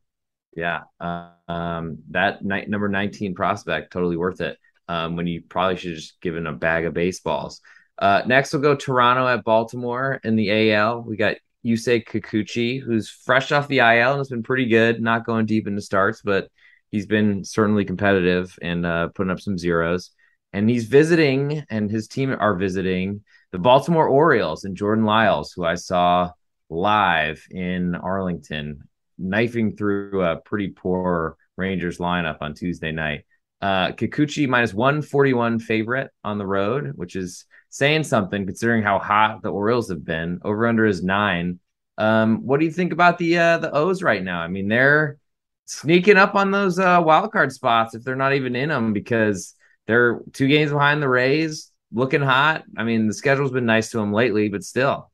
Yeah, 0.56 0.82
uh, 1.00 1.30
um, 1.48 2.00
that 2.12 2.44
night 2.44 2.70
number 2.70 2.88
nineteen 2.88 3.36
prospect 3.36 3.92
totally 3.92 4.18
worth 4.18 4.42
it. 4.42 4.58
Um, 4.88 5.16
when 5.16 5.26
you 5.26 5.42
probably 5.42 5.78
should 5.78 5.96
just 5.96 6.22
given 6.22 6.46
a 6.46 6.54
bag 6.54 6.86
of 6.86 6.94
baseballs. 6.94 7.60
Uh, 7.98 8.22
next, 8.28 8.54
we'll 8.54 8.62
go 8.62 8.76
Toronto 8.76 9.28
at 9.28 9.44
Baltimore 9.44 10.20
in 10.24 10.36
the 10.36 10.72
AL. 10.74 11.02
We 11.02 11.18
got 11.18 11.38
Yusei 11.66 12.06
Kikuchi, 12.06 12.80
who's 12.82 13.10
fresh 13.10 13.52
off 13.52 13.68
the 13.68 13.80
IL 13.80 14.12
and 14.12 14.20
has 14.20 14.30
been 14.30 14.44
pretty 14.44 14.68
good, 14.68 15.02
not 15.02 15.26
going 15.26 15.48
deep 15.48 15.68
into 15.68 15.82
starts, 15.82 16.22
but 16.22 16.50
he's 16.92 17.08
been 17.08 17.44
certainly 17.44 17.86
competitive 17.86 18.58
and 18.62 18.86
uh, 18.86 19.08
putting 19.10 19.32
up 19.32 19.40
some 19.40 19.58
zeros. 19.58 20.12
And 20.56 20.70
he's 20.70 20.86
visiting, 20.86 21.66
and 21.70 21.92
his 21.92 22.08
team 22.08 22.34
are 22.34 22.56
visiting 22.56 23.26
the 23.52 23.60
Baltimore 23.60 24.08
Orioles 24.08 24.64
and 24.64 24.78
Jordan 24.78 25.04
Lyles, 25.04 25.52
who 25.52 25.66
I 25.66 25.76
saw 25.76 26.32
live 26.70 27.46
in 27.52 27.94
Arlington, 27.94 28.88
knifing 29.18 29.76
through 29.76 30.24
a 30.24 30.38
pretty 30.38 30.70
poor 30.70 31.36
Rangers 31.58 31.98
lineup 31.98 32.38
on 32.40 32.54
Tuesday 32.54 32.94
night. 32.94 33.26
Uh, 33.62 33.92
Kikuchi 33.92 34.48
minus 34.48 34.74
141 34.74 35.60
favorite 35.60 36.10
on 36.24 36.38
the 36.38 36.48
road, 36.48 36.94
which 36.96 37.18
is 37.18 37.44
saying 37.70 38.06
something 38.06 38.46
considering 38.46 38.82
how 38.82 38.98
hot 38.98 39.42
the 39.42 39.50
Orioles 39.50 39.90
have 39.90 40.06
been. 40.06 40.40
Over 40.46 40.68
under 40.68 40.86
is 40.86 41.04
nine. 41.04 41.60
Um, 41.98 42.46
what 42.46 42.62
do 42.62 42.66
you 42.66 42.72
think 42.72 42.94
about 42.94 43.18
the 43.18 43.38
uh, 43.38 43.58
the 43.58 43.74
O's 43.74 44.02
right 44.02 44.24
now? 44.24 44.40
I 44.40 44.48
mean, 44.48 44.70
they're 44.70 45.18
sneaking 45.66 46.16
up 46.16 46.34
on 46.34 46.52
those 46.52 46.80
uh, 46.80 47.02
wild 47.04 47.34
card 47.34 47.52
spots 47.52 47.94
if 47.94 48.06
they're 48.06 48.16
not 48.16 48.34
even 48.34 48.56
in 48.56 48.70
them 48.70 48.94
because 48.94 49.54
they're 49.88 50.20
two 50.34 50.48
games 50.48 50.72
behind 50.72 51.02
the 51.02 51.10
Rays, 51.10 51.72
looking 51.92 52.22
hot. 52.22 52.64
I 52.78 52.84
mean, 52.84 53.08
the 53.08 53.14
schedule's 53.14 53.52
been 53.52 53.66
nice 53.66 53.92
to 53.92 53.98
them 53.98 54.14
lately, 54.14 54.50
but 54.50 54.64
still. 54.64 55.12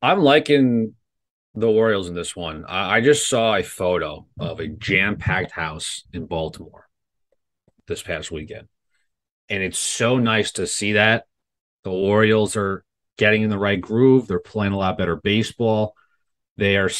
I'm 0.00 0.20
liking 0.20 0.94
the 1.54 1.68
Orioles 1.68 2.08
in 2.08 2.14
this 2.14 2.36
one. 2.36 2.64
I, 2.66 2.96
I 2.96 3.00
just 3.00 3.28
saw 3.28 3.56
a 3.56 3.62
photo 3.62 4.26
of 4.38 4.60
a 4.60 4.68
jam 4.68 5.16
packed 5.16 5.50
house 5.50 6.04
in 6.12 6.26
Baltimore 6.26 6.86
this 7.86 8.02
past 8.02 8.30
weekend. 8.30 8.68
And 9.48 9.62
it's 9.62 9.78
so 9.78 10.18
nice 10.18 10.52
to 10.52 10.66
see 10.66 10.92
that. 10.92 11.24
The 11.84 11.90
Orioles 11.90 12.54
are 12.56 12.84
getting 13.16 13.42
in 13.42 13.50
the 13.50 13.58
right 13.58 13.80
groove. 13.80 14.28
They're 14.28 14.38
playing 14.38 14.72
a 14.72 14.78
lot 14.78 14.98
better 14.98 15.16
baseball. 15.16 15.94
They 16.56 16.76
are 16.76 16.90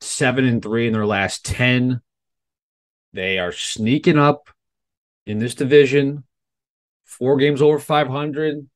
seven 0.00 0.44
and 0.44 0.62
three 0.62 0.86
in 0.86 0.92
their 0.92 1.06
last 1.06 1.44
10. 1.44 2.00
They 3.12 3.38
are 3.38 3.52
sneaking 3.52 4.18
up 4.18 4.48
in 5.26 5.38
this 5.38 5.54
division, 5.54 6.24
four 7.04 7.36
games 7.36 7.62
over 7.62 7.78
500. 7.78 8.68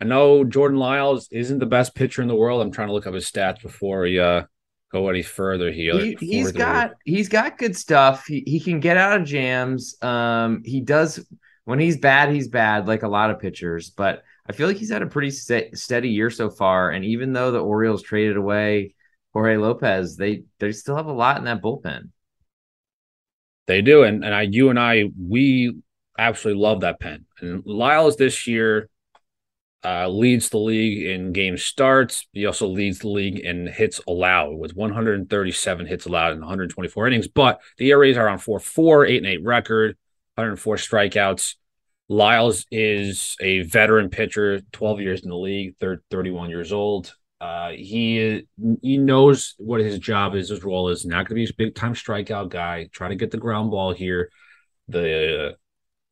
I 0.00 0.04
know 0.04 0.44
Jordan 0.44 0.78
Lyles 0.78 1.28
isn't 1.32 1.58
the 1.58 1.66
best 1.66 1.94
pitcher 1.94 2.22
in 2.22 2.28
the 2.28 2.34
world. 2.34 2.62
I'm 2.62 2.70
trying 2.70 2.88
to 2.88 2.94
look 2.94 3.06
up 3.06 3.14
his 3.14 3.30
stats 3.30 3.60
before 3.60 4.02
we 4.02 4.18
uh, 4.18 4.44
go 4.92 5.08
any 5.08 5.22
further 5.22 5.72
here. 5.72 6.14
He, 6.20 6.38
has 6.38 6.52
got 6.52 6.92
he's 7.04 7.28
got 7.28 7.58
good 7.58 7.76
stuff. 7.76 8.26
He 8.26 8.42
he 8.46 8.60
can 8.60 8.80
get 8.80 8.96
out 8.96 9.20
of 9.20 9.26
jams. 9.26 10.00
Um, 10.02 10.62
he 10.64 10.80
does 10.80 11.24
when 11.64 11.78
he's 11.78 11.98
bad, 11.98 12.30
he's 12.32 12.48
bad, 12.48 12.86
like 12.86 13.02
a 13.02 13.08
lot 13.08 13.30
of 13.30 13.40
pitchers. 13.40 13.90
But 13.90 14.22
I 14.48 14.52
feel 14.52 14.68
like 14.68 14.76
he's 14.76 14.90
had 14.90 15.02
a 15.02 15.06
pretty 15.06 15.30
st- 15.30 15.76
steady 15.76 16.08
year 16.08 16.30
so 16.30 16.48
far. 16.48 16.90
And 16.90 17.04
even 17.04 17.32
though 17.32 17.50
the 17.50 17.60
Orioles 17.60 18.02
traded 18.02 18.36
away 18.36 18.94
Jorge 19.34 19.56
Lopez, 19.56 20.16
they 20.16 20.44
they 20.60 20.72
still 20.72 20.96
have 20.96 21.06
a 21.06 21.12
lot 21.12 21.38
in 21.38 21.44
that 21.44 21.60
bullpen. 21.60 22.10
They 23.68 23.82
do, 23.82 24.02
and 24.02 24.24
and 24.24 24.34
I, 24.34 24.42
you 24.42 24.70
and 24.70 24.80
I, 24.80 25.10
we 25.20 25.76
absolutely 26.18 26.62
love 26.62 26.80
that 26.80 26.98
pen. 26.98 27.26
And 27.40 27.62
Lyles 27.64 28.16
this 28.16 28.46
year 28.46 28.88
uh, 29.84 30.08
leads 30.08 30.48
the 30.48 30.58
league 30.58 31.06
in 31.06 31.32
game 31.32 31.58
starts. 31.58 32.26
He 32.32 32.46
also 32.46 32.66
leads 32.66 33.00
the 33.00 33.08
league 33.08 33.38
in 33.38 33.66
hits 33.66 34.00
allowed 34.08 34.54
with 34.54 34.74
137 34.74 35.86
hits 35.86 36.06
allowed 36.06 36.32
in 36.32 36.40
124 36.40 37.06
innings. 37.06 37.28
But 37.28 37.60
the 37.76 37.90
ERAs 37.90 38.16
are 38.16 38.28
on 38.28 38.38
4 38.38 38.58
4, 38.58 39.04
8 39.04 39.16
and 39.18 39.26
8 39.26 39.44
record, 39.44 39.96
104 40.36 40.76
strikeouts. 40.76 41.54
Lyles 42.08 42.64
is 42.70 43.36
a 43.38 43.60
veteran 43.64 44.08
pitcher, 44.08 44.62
12 44.72 45.00
years 45.02 45.22
in 45.22 45.28
the 45.28 45.36
league, 45.36 45.74
31 45.78 46.48
years 46.48 46.72
old. 46.72 47.14
Uh, 47.40 47.70
he 47.70 48.46
he 48.82 48.98
knows 48.98 49.54
what 49.58 49.80
his 49.80 49.98
job 49.98 50.34
is, 50.34 50.48
his 50.48 50.64
role 50.64 50.88
is. 50.88 51.06
Not 51.06 51.26
going 51.26 51.26
to 51.26 51.34
be 51.34 51.44
a 51.44 51.54
big 51.56 51.74
time 51.74 51.94
strikeout 51.94 52.48
guy. 52.48 52.88
Try 52.92 53.08
to 53.08 53.14
get 53.14 53.30
the 53.30 53.38
ground 53.38 53.70
ball 53.70 53.92
here. 53.92 54.30
The 54.88 55.56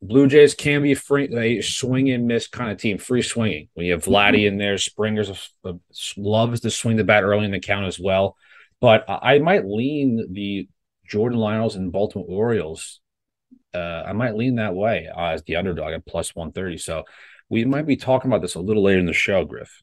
Blue 0.01 0.27
Jays 0.27 0.53
can 0.53 0.83
be 0.83 0.93
free, 0.93 1.27
a 1.35 1.61
swing 1.61 2.09
and 2.11 2.27
miss 2.27 2.47
kind 2.47 2.71
of 2.71 2.77
team, 2.77 2.97
free 2.97 3.23
swinging. 3.23 3.67
When 3.73 3.87
you 3.87 3.93
have 3.93 4.05
Vladdy 4.05 4.47
in 4.47 4.57
there, 4.57 4.77
Springer's 4.77 5.51
loves 6.15 6.61
to 6.61 6.69
swing 6.69 6.97
the 6.97 7.03
bat 7.03 7.23
early 7.23 7.45
in 7.45 7.51
the 7.51 7.59
count 7.59 7.87
as 7.87 7.99
well. 7.99 8.37
But 8.79 9.05
I 9.07 9.39
might 9.39 9.65
lean 9.65 10.33
the 10.33 10.69
Jordan 11.07 11.39
Lyles 11.39 11.75
and 11.75 11.91
Baltimore 11.91 12.27
Orioles. 12.29 12.99
Uh, 13.73 14.03
I 14.05 14.13
might 14.13 14.35
lean 14.35 14.55
that 14.55 14.75
way 14.75 15.07
uh, 15.13 15.29
as 15.29 15.43
the 15.43 15.55
underdog 15.55 15.93
at 15.93 16.05
plus 16.05 16.35
130. 16.35 16.77
So 16.77 17.03
we 17.49 17.65
might 17.65 17.87
be 17.87 17.95
talking 17.95 18.29
about 18.29 18.41
this 18.41 18.55
a 18.55 18.59
little 18.59 18.83
later 18.83 18.99
in 18.99 19.05
the 19.05 19.13
show, 19.13 19.45
Griff. 19.45 19.81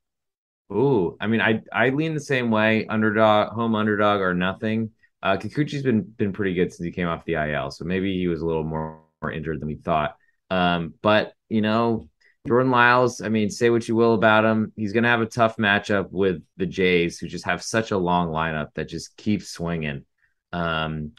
Ooh, 0.75 1.17
I 1.21 1.27
mean, 1.27 1.41
I 1.41 1.63
I 1.73 1.91
lean 1.91 2.15
the 2.15 2.21
same 2.21 2.51
way. 2.51 2.87
Underdog, 2.87 3.53
home 3.53 3.75
underdog, 3.75 4.21
or 4.21 4.35
nothing. 4.35 4.91
Uh, 5.23 5.37
Kikuchi's 5.37 5.83
been 5.83 6.03
been 6.03 6.33
pretty 6.33 6.55
good 6.55 6.73
since 6.73 6.85
he 6.85 6.91
came 6.91 7.09
off 7.09 7.25
the 7.25 7.35
IL, 7.35 7.71
so 7.71 7.85
maybe 7.85 8.19
he 8.19 8.29
was 8.29 8.41
a 8.41 8.47
little 8.47 8.65
more 8.65 9.01
more 9.23 9.33
injured 9.33 9.61
than 9.61 9.69
we 9.69 9.77
thought. 9.77 10.17
Um, 10.51 10.95
but 11.01 11.33
you 11.49 11.61
know, 11.61 12.09
Jordan 12.47 12.71
Lyles, 12.71 13.21
I 13.21 13.29
mean, 13.29 13.51
say 13.51 13.71
what 13.71 13.89
you 13.89 13.95
will 13.95 14.15
about 14.15 14.45
him, 14.45 14.73
he's 14.77 14.93
going 14.93 15.05
to 15.05 15.09
have 15.09 15.23
a 15.23 15.27
tough 15.27 15.57
matchup 15.57 16.11
with 16.11 16.43
the 16.57 16.67
Jays, 16.67 17.19
who 17.19 17.29
just 17.29 17.47
have 17.47 17.63
such 17.63 17.91
a 17.91 17.99
long 17.99 18.29
lineup 18.29 18.69
that 18.75 18.89
just 18.89 19.17
keeps 19.17 19.49
swinging. 19.49 20.05
Um, 20.53 21.13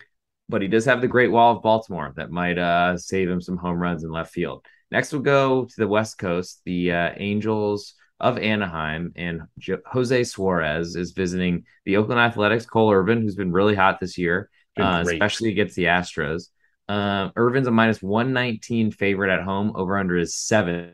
but 0.49 0.61
he 0.61 0.67
does 0.67 0.85
have 0.85 1.01
the 1.01 1.07
Great 1.07 1.31
Wall 1.31 1.55
of 1.55 1.63
Baltimore 1.63 2.13
that 2.17 2.29
might 2.29 2.59
uh, 2.59 2.97
save 2.97 3.29
him 3.29 3.41
some 3.41 3.57
home 3.57 3.79
runs 3.79 4.03
in 4.03 4.11
left 4.11 4.33
field. 4.33 4.65
Next, 4.91 5.11
we'll 5.11 5.23
go 5.23 5.65
to 5.65 5.75
the 5.77 5.87
West 5.87 6.19
Coast. 6.19 6.61
The 6.65 6.91
uh, 6.91 7.11
Angels 7.17 7.95
of 8.19 8.37
Anaheim 8.37 9.11
and 9.15 9.41
Jose 9.87 10.23
Suarez 10.23 10.95
is 10.95 11.11
visiting 11.11 11.65
the 11.85 11.97
Oakland 11.97 12.19
Athletics. 12.19 12.65
Cole 12.65 12.91
Irvin, 12.91 13.21
who's 13.21 13.35
been 13.35 13.51
really 13.51 13.75
hot 13.75 13.99
this 13.99 14.17
year, 14.17 14.49
uh, 14.79 15.03
especially 15.05 15.49
against 15.49 15.75
the 15.75 15.85
Astros. 15.85 16.49
Uh, 16.87 17.29
Irvin's 17.35 17.67
a 17.67 17.71
minus 17.71 18.01
119 18.01 18.91
favorite 18.91 19.33
at 19.33 19.43
home. 19.43 19.73
Over 19.75 19.97
under 19.97 20.17
is 20.17 20.35
seven. 20.35 20.93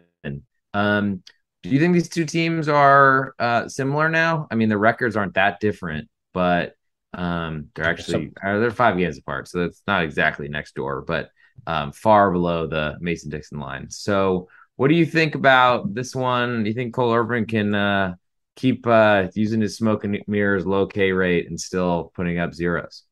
Um, 0.73 1.23
do 1.63 1.69
you 1.69 1.79
think 1.79 1.93
these 1.93 2.09
two 2.09 2.25
teams 2.25 2.67
are 2.67 3.35
uh, 3.37 3.67
similar 3.67 4.09
now? 4.09 4.47
I 4.49 4.55
mean, 4.55 4.69
the 4.69 4.77
records 4.77 5.15
aren't 5.15 5.35
that 5.35 5.59
different, 5.59 6.09
but 6.33 6.73
um, 7.13 7.67
they're 7.75 7.85
actually 7.85 8.31
uh, 8.43 8.57
they're 8.59 8.71
five 8.71 8.97
games 8.97 9.17
apart, 9.17 9.47
so 9.47 9.65
it's 9.65 9.83
not 9.85 10.03
exactly 10.03 10.47
next 10.47 10.75
door, 10.75 11.01
but 11.01 11.29
um, 11.67 11.91
far 11.91 12.31
below 12.31 12.67
the 12.67 12.97
Mason 12.99 13.29
Dixon 13.29 13.59
line. 13.59 13.89
So, 13.89 14.47
what 14.75 14.87
do 14.87 14.95
you 14.95 15.05
think 15.05 15.35
about 15.35 15.93
this 15.93 16.15
one? 16.15 16.63
Do 16.63 16.69
you 16.69 16.73
think 16.73 16.93
Cole 16.93 17.13
Irvin 17.13 17.45
can 17.45 17.75
uh, 17.75 18.15
keep 18.55 18.85
uh, 18.87 19.27
using 19.35 19.61
his 19.61 19.77
smoke 19.77 20.03
and 20.03 20.17
mirrors 20.27 20.65
low 20.65 20.87
K 20.87 21.11
rate 21.11 21.47
and 21.47 21.59
still 21.59 22.11
putting 22.15 22.39
up 22.39 22.53
zeros? 22.53 23.03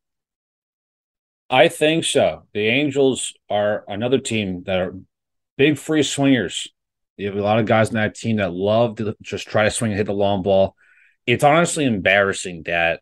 I 1.50 1.68
think 1.68 2.04
so. 2.04 2.44
The 2.54 2.68
Angels 2.68 3.34
are 3.50 3.84
another 3.88 4.20
team 4.20 4.64
that 4.64 4.80
are 4.80 4.96
big 5.58 5.78
free 5.78 6.04
swingers. 6.04 6.68
You 7.18 7.28
have 7.28 7.36
a 7.36 7.42
lot 7.42 7.60
of 7.60 7.66
guys 7.66 7.90
in 7.90 7.96
that 7.96 8.16
team 8.16 8.38
that 8.38 8.54
love 8.54 8.98
to 8.98 9.16
just 9.22 9.48
try 9.48 9.64
to 9.64 9.72
swing 9.72 9.92
and 9.92 9.98
hit 9.98 10.06
the 10.06 10.14
long 10.14 10.44
ball. 10.44 10.76
It's 11.26 11.44
honestly 11.44 11.86
embarrassing 11.86 12.64
that 12.64 13.02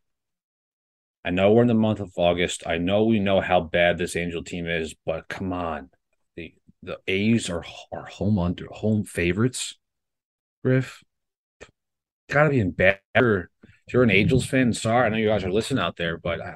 I 1.24 1.30
know 1.30 1.52
we're 1.52 1.62
in 1.64 1.68
the 1.68 1.74
month 1.74 2.00
of 2.00 2.14
August. 2.16 2.64
I 2.66 2.78
know 2.78 3.04
we 3.04 3.20
know 3.20 3.42
how 3.42 3.60
bad 3.60 3.98
this 3.98 4.16
Angel 4.16 4.44
team 4.44 4.66
is, 4.66 4.96
but 5.06 5.28
come 5.28 5.52
on. 5.52 5.90
The 6.84 7.00
A's 7.08 7.50
are 7.50 7.66
are 7.92 8.06
home 8.06 8.40
under 8.40 8.68
home 8.68 9.04
favorites. 9.04 9.76
Griff. 10.64 11.04
Gotta 12.30 12.50
be 12.50 12.60
in 12.60 12.72
bad. 12.72 13.00
If 13.16 13.94
you're 13.94 14.04
an 14.04 14.12
Angels 14.12 14.46
fan, 14.46 14.74
sorry, 14.74 15.06
I 15.06 15.10
know 15.10 15.18
you 15.18 15.28
guys 15.30 15.44
are 15.46 15.52
listening 15.52 15.82
out 15.82 15.96
there, 15.96 16.18
but 16.18 16.42
uh, 16.42 16.56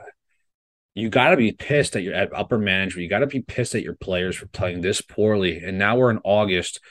you 0.95 1.10
got 1.10 1.29
to 1.29 1.38
be 1.38 1.53
pissed 1.53 1.95
at 1.95 2.03
your 2.03 2.13
at 2.13 2.34
upper 2.36 2.57
management. 2.57 3.03
You 3.03 3.10
got 3.10 3.19
to 3.19 3.27
be 3.27 3.41
pissed 3.41 3.75
at 3.75 3.84
your 3.84 3.95
players 3.95 4.36
for 4.36 4.47
playing 4.47 4.81
this 4.81 5.01
poorly. 5.01 5.57
And 5.60 5.77
now 5.77 5.95
we're 5.95 6.12
in 6.12 6.19
August, 6.23 6.81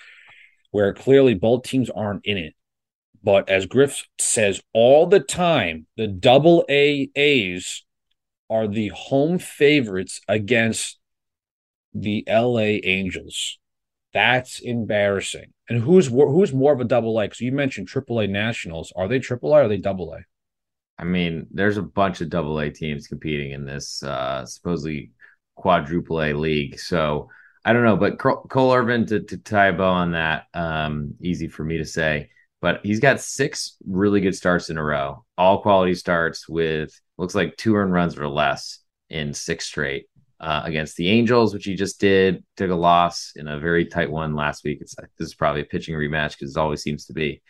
where 0.71 0.95
clearly 0.95 1.35
both 1.35 1.65
teams 1.65 1.91
aren't 1.91 2.25
in 2.25 2.39
it. 2.39 2.55
But 3.23 3.51
as 3.51 3.67
Griff 3.67 4.07
says 4.19 4.63
all 4.73 5.07
the 5.07 5.21
time, 5.21 5.87
the 5.99 6.07
double 6.07 6.65
A 6.71 7.11
A's 7.15 7.85
are 8.49 8.67
the 8.67 8.89
home 8.89 9.39
favorites 9.39 10.23
against 10.27 10.99
the 11.95 12.25
LA 12.29 12.79
Angels. 12.85 13.59
That's 14.13 14.61
embarrassing. 14.61 15.53
And 15.69 15.81
who's 15.83 16.09
who's 16.09 16.53
more 16.53 16.73
of 16.73 16.81
a 16.81 16.85
double 16.85 17.19
A? 17.21 17.25
Because 17.25 17.41
you 17.41 17.53
mentioned 17.53 17.89
triple 17.89 18.19
A 18.19 18.27
Nationals. 18.27 18.93
Are 18.97 19.07
they 19.09 19.21
triple 19.21 19.53
A 19.55 19.59
or 19.59 19.63
are 19.63 19.69
they 19.69 19.77
double 19.77 20.13
A? 20.13 20.21
I 20.99 21.05
mean, 21.05 21.47
there's 21.53 21.77
a 21.77 21.83
bunch 21.83 22.21
of 22.21 22.29
double 22.29 22.59
A 22.59 22.71
teams 22.71 23.07
competing 23.07 23.53
in 23.53 23.65
this 23.65 24.03
uh, 24.03 24.45
supposedly 24.45 25.13
quadruple 25.55 26.23
A 26.23 26.33
league. 26.33 26.79
So 26.79 27.29
I 27.65 27.73
don't 27.73 27.85
know, 27.85 27.97
but 27.97 28.19
Cole 28.19 28.75
Irvin 28.75 29.07
to, 29.07 29.21
to 29.21 29.37
tie 29.37 29.69
a 29.69 29.73
bow 29.73 29.91
on 29.91 30.13
that, 30.13 30.47
um, 30.55 31.15
easy 31.21 31.47
for 31.47 31.63
me 31.65 31.79
to 31.79 31.85
say. 31.85 32.31
But 32.61 32.81
he's 32.83 33.01
got 33.01 33.21
six 33.21 33.77
really 33.87 34.21
good 34.21 34.35
starts 34.35 34.69
in 34.69 34.77
a 34.77 34.85
row, 34.85 35.25
all 35.39 35.63
quality 35.63 35.95
starts 35.95 36.49
with 36.49 36.99
looks 37.17 37.35
like 37.35 37.57
two 37.57 37.77
earned 37.77 37.93
runs 37.93 38.19
or 38.19 38.29
less 38.29 38.81
in 39.09 39.33
six 39.35 39.67
straight 39.67 40.07
uh, 40.41 40.63
against 40.65 40.97
the 40.97 41.09
Angels, 41.11 41.53
which 41.53 41.65
he 41.65 41.75
just 41.75 42.01
did. 42.01 42.43
Took 42.57 42.71
a 42.71 42.75
loss 42.75 43.33
in 43.37 43.49
a 43.49 43.59
very 43.59 43.87
tight 43.87 44.11
one 44.11 44.35
last 44.35 44.65
week. 44.65 44.79
It's 44.81 44.95
this 45.19 45.29
is 45.29 45.35
probably 45.35 45.63
a 45.63 45.67
pitching 45.67 45.95
rematch 45.95 46.39
because 46.39 46.57
it 46.57 46.61
always 46.61 46.83
seems 46.83 47.07
to 47.07 47.13
be 47.13 47.43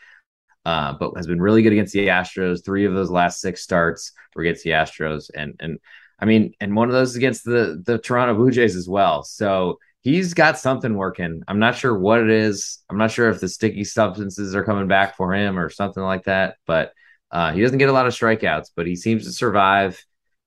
uh, 0.64 0.92
but 0.94 1.12
has 1.16 1.26
been 1.26 1.40
really 1.40 1.62
good 1.62 1.72
against 1.72 1.92
the 1.92 2.08
Astros. 2.08 2.64
Three 2.64 2.84
of 2.84 2.94
those 2.94 3.10
last 3.10 3.40
six 3.40 3.62
starts 3.62 4.12
were 4.34 4.42
against 4.42 4.64
the 4.64 4.70
Astros, 4.70 5.30
and 5.34 5.54
and 5.60 5.78
I 6.18 6.26
mean, 6.26 6.52
and 6.60 6.76
one 6.76 6.88
of 6.88 6.92
those 6.94 7.16
against 7.16 7.44
the 7.44 7.82
the 7.84 7.98
Toronto 7.98 8.34
Blue 8.34 8.50
Jays 8.50 8.76
as 8.76 8.88
well. 8.88 9.22
So 9.22 9.78
he's 10.02 10.34
got 10.34 10.58
something 10.58 10.94
working. 10.94 11.42
I'm 11.48 11.58
not 11.58 11.76
sure 11.76 11.96
what 11.98 12.20
it 12.20 12.30
is. 12.30 12.78
I'm 12.90 12.98
not 12.98 13.10
sure 13.10 13.30
if 13.30 13.40
the 13.40 13.48
sticky 13.48 13.84
substances 13.84 14.54
are 14.54 14.64
coming 14.64 14.88
back 14.88 15.16
for 15.16 15.34
him 15.34 15.58
or 15.58 15.70
something 15.70 16.02
like 16.02 16.24
that. 16.24 16.56
But 16.66 16.92
Uh, 17.32 17.52
he 17.52 17.60
doesn't 17.62 17.78
get 17.78 17.88
a 17.88 17.92
lot 17.92 18.08
of 18.08 18.12
strikeouts, 18.12 18.70
but 18.74 18.86
he 18.88 18.96
seems 18.96 19.24
to 19.24 19.32
survive. 19.32 20.04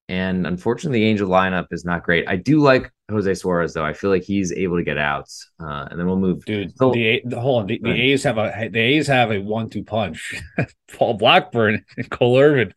And 0.10 0.46
unfortunately, 0.46 1.00
the 1.00 1.06
Angel 1.06 1.30
lineup 1.30 1.68
is 1.72 1.86
not 1.86 2.04
great. 2.04 2.28
I 2.28 2.36
do 2.36 2.60
like 2.60 2.92
Jose 3.10 3.34
Suarez 3.36 3.74
though. 3.74 3.86
I 3.86 3.94
feel 3.94 4.10
like 4.10 4.24
he's 4.24 4.52
able 4.52 4.78
to 4.78 4.84
get 4.84 4.98
outs. 4.98 5.50
Uh, 5.60 5.88
and 5.90 6.00
then 6.00 6.08
we'll 6.08 6.18
move. 6.18 6.44
Dude, 6.46 6.78
so, 6.78 6.92
the, 6.92 7.22
the 7.26 7.40
hold 7.40 7.62
on. 7.62 7.68
The, 7.68 7.80
the 7.82 7.92
A's 7.92 8.24
have 8.24 8.38
a 8.38 8.70
the 8.72 8.80
A's 8.80 9.08
have 9.08 9.32
a 9.32 9.40
one-two 9.40 9.84
punch. 9.84 10.42
Paul 10.98 11.16
Blackburn 11.16 11.86
and 11.98 12.10
Cole 12.10 12.38
Irvin. 12.38 12.74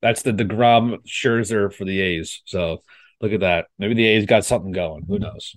That's 0.00 0.22
the 0.22 0.32
Degrom 0.32 0.98
Scherzer 1.06 1.72
for 1.72 1.84
the 1.84 2.00
A's. 2.00 2.42
So 2.44 2.82
look 3.20 3.32
at 3.32 3.40
that. 3.40 3.66
Maybe 3.78 3.94
the 3.94 4.06
A's 4.06 4.26
got 4.26 4.44
something 4.44 4.72
going. 4.72 5.04
Who 5.08 5.18
knows? 5.18 5.56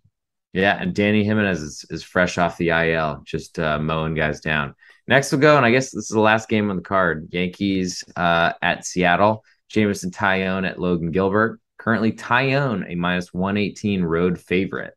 Yeah, 0.54 0.78
and 0.80 0.96
Dany 0.96 1.26
Jimenez 1.26 1.62
is, 1.62 1.86
is 1.90 2.04
fresh 2.04 2.38
off 2.38 2.58
the 2.58 2.70
IL, 2.70 3.24
just 3.26 3.60
uh, 3.60 3.78
mowing 3.78 4.14
guys 4.14 4.40
down. 4.40 4.74
Next 5.06 5.32
we'll 5.32 5.42
go, 5.42 5.58
and 5.58 5.66
I 5.66 5.72
guess 5.72 5.92
this 5.92 6.06
is 6.06 6.08
the 6.08 6.22
last 6.22 6.48
game 6.48 6.70
on 6.70 6.78
the 6.78 6.82
card. 6.82 7.28
Yankees 7.32 8.06
uh, 8.16 8.54
at 8.62 8.86
Seattle. 8.86 9.44
Jameson 9.76 10.10
Taillon 10.10 10.66
at 10.66 10.80
Logan 10.80 11.12
Gilbert. 11.12 11.60
Currently, 11.78 12.14
Taillon, 12.14 12.90
a 12.90 12.96
minus 12.96 13.34
118 13.34 14.04
road 14.04 14.40
favorite, 14.40 14.94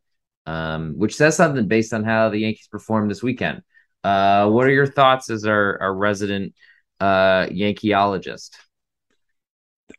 um, 0.46 0.94
which 0.96 1.16
says 1.16 1.36
something 1.36 1.66
based 1.66 1.92
on 1.92 2.04
how 2.04 2.28
the 2.28 2.38
Yankees 2.38 2.68
performed 2.68 3.10
this 3.10 3.22
weekend. 3.22 3.62
Uh, 4.04 4.48
what 4.48 4.68
are 4.68 4.72
your 4.72 4.86
thoughts 4.86 5.30
as 5.30 5.44
our, 5.44 5.82
our 5.82 5.92
resident 5.92 6.54
uh, 7.00 7.46
Yankeeologist? 7.46 8.50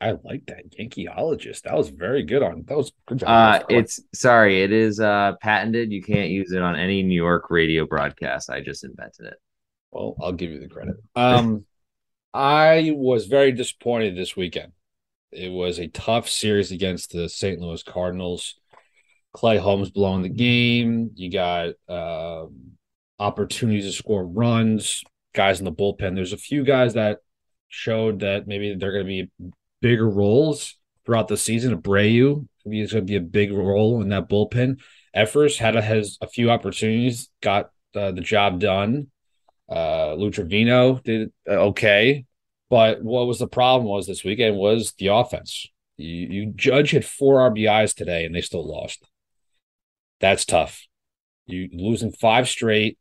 I 0.00 0.12
like 0.24 0.46
that 0.46 0.70
Yankeeologist. 0.78 1.62
That 1.62 1.76
was 1.76 1.90
very 1.90 2.22
good 2.22 2.42
on. 2.42 2.64
That 2.66 2.78
was 2.78 2.90
good 3.06 3.18
job. 3.18 3.28
Uh, 3.28 3.64
it's 3.68 4.00
sorry, 4.14 4.62
it 4.62 4.72
is 4.72 4.98
uh, 4.98 5.32
patented. 5.42 5.92
You 5.92 6.02
can't 6.02 6.30
use 6.30 6.52
it 6.52 6.62
on 6.62 6.76
any 6.76 7.02
New 7.02 7.14
York 7.14 7.50
radio 7.50 7.86
broadcast. 7.86 8.48
I 8.48 8.62
just 8.62 8.82
invented 8.82 9.26
it. 9.26 9.34
Well, 9.90 10.16
I'll 10.22 10.32
give 10.32 10.50
you 10.50 10.60
the 10.60 10.68
credit. 10.68 10.96
Um, 11.14 11.66
I 12.32 12.92
was 12.94 13.26
very 13.26 13.52
disappointed 13.52 14.16
this 14.16 14.36
weekend. 14.36 14.72
It 15.32 15.50
was 15.50 15.78
a 15.78 15.88
tough 15.88 16.28
series 16.28 16.72
against 16.72 17.12
the 17.12 17.28
St. 17.28 17.60
Louis 17.60 17.82
Cardinals. 17.82 18.56
Clay 19.32 19.58
Holmes 19.58 19.90
blowing 19.90 20.22
the 20.22 20.28
game. 20.28 21.10
You 21.14 21.30
got 21.30 21.74
uh, 21.88 22.46
opportunities 23.18 23.86
to 23.86 23.92
score 23.92 24.26
runs. 24.26 25.02
Guys 25.34 25.60
in 25.60 25.64
the 25.64 25.72
bullpen. 25.72 26.16
There's 26.16 26.32
a 26.32 26.36
few 26.38 26.64
guys 26.64 26.94
that 26.94 27.18
showed 27.68 28.20
that 28.20 28.48
maybe 28.48 28.74
they're 28.74 28.92
going 28.92 29.04
to 29.04 29.08
be 29.08 29.52
bigger 29.80 30.08
roles 30.08 30.76
throughout 31.06 31.28
the 31.28 31.36
season. 31.36 31.80
Abreu 31.80 32.46
is 32.66 32.92
going 32.92 33.06
to 33.06 33.10
be 33.10 33.16
a 33.16 33.20
big 33.20 33.52
role 33.52 34.02
in 34.02 34.08
that 34.08 34.28
bullpen. 34.28 34.80
Effross 35.16 35.56
had 35.56 35.76
a, 35.76 35.82
has 35.82 36.18
a 36.20 36.26
few 36.26 36.50
opportunities, 36.50 37.28
got 37.40 37.70
uh, 37.94 38.10
the 38.10 38.20
job 38.20 38.58
done. 38.58 39.08
Uh, 39.70 40.16
did 40.16 41.32
uh, 41.48 41.52
okay, 41.52 42.24
but 42.68 43.02
what 43.02 43.26
was 43.26 43.38
the 43.38 43.46
problem 43.46 43.88
was 43.88 44.06
this 44.06 44.24
weekend 44.24 44.56
was 44.56 44.92
the 44.98 45.08
offense. 45.08 45.66
You, 45.96 46.26
you 46.28 46.52
Judge 46.54 46.90
had 46.90 47.04
four 47.04 47.50
RBIs 47.50 47.94
today 47.94 48.24
and 48.24 48.34
they 48.34 48.40
still 48.40 48.66
lost. 48.66 49.06
That's 50.20 50.44
tough. 50.44 50.86
You 51.46 51.68
losing 51.72 52.12
five 52.12 52.48
straight, 52.48 52.98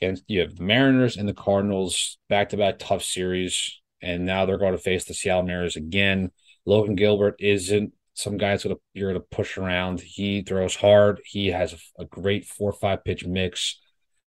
and 0.00 0.20
you 0.26 0.40
have 0.40 0.56
the 0.56 0.62
Mariners 0.62 1.16
and 1.16 1.28
the 1.28 1.34
Cardinals 1.34 2.18
back 2.28 2.50
to 2.50 2.56
back 2.56 2.78
tough 2.78 3.02
series, 3.02 3.80
and 4.02 4.24
now 4.24 4.46
they're 4.46 4.58
going 4.58 4.72
to 4.72 4.78
face 4.78 5.04
the 5.04 5.14
Seattle 5.14 5.42
Mariners 5.42 5.76
again. 5.76 6.30
Logan 6.66 6.94
Gilbert 6.94 7.36
isn't 7.38 7.92
some 8.14 8.36
guys 8.36 8.62
gonna 8.62 8.76
you're 8.92 9.12
gonna 9.12 9.24
push 9.30 9.56
around. 9.56 10.00
He 10.00 10.42
throws 10.42 10.76
hard. 10.76 11.20
He 11.24 11.48
has 11.48 11.74
a, 11.98 12.04
great 12.04 12.44
four 12.46 12.72
five 12.72 13.04
pitch 13.04 13.24
mix. 13.26 13.80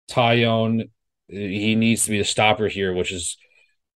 Taillon 0.10 0.90
he 1.30 1.76
needs 1.76 2.06
to 2.06 2.12
be 2.12 2.18
the 2.18 2.24
stopper 2.24 2.68
here, 2.68 2.94
which 2.94 3.12
is 3.12 3.38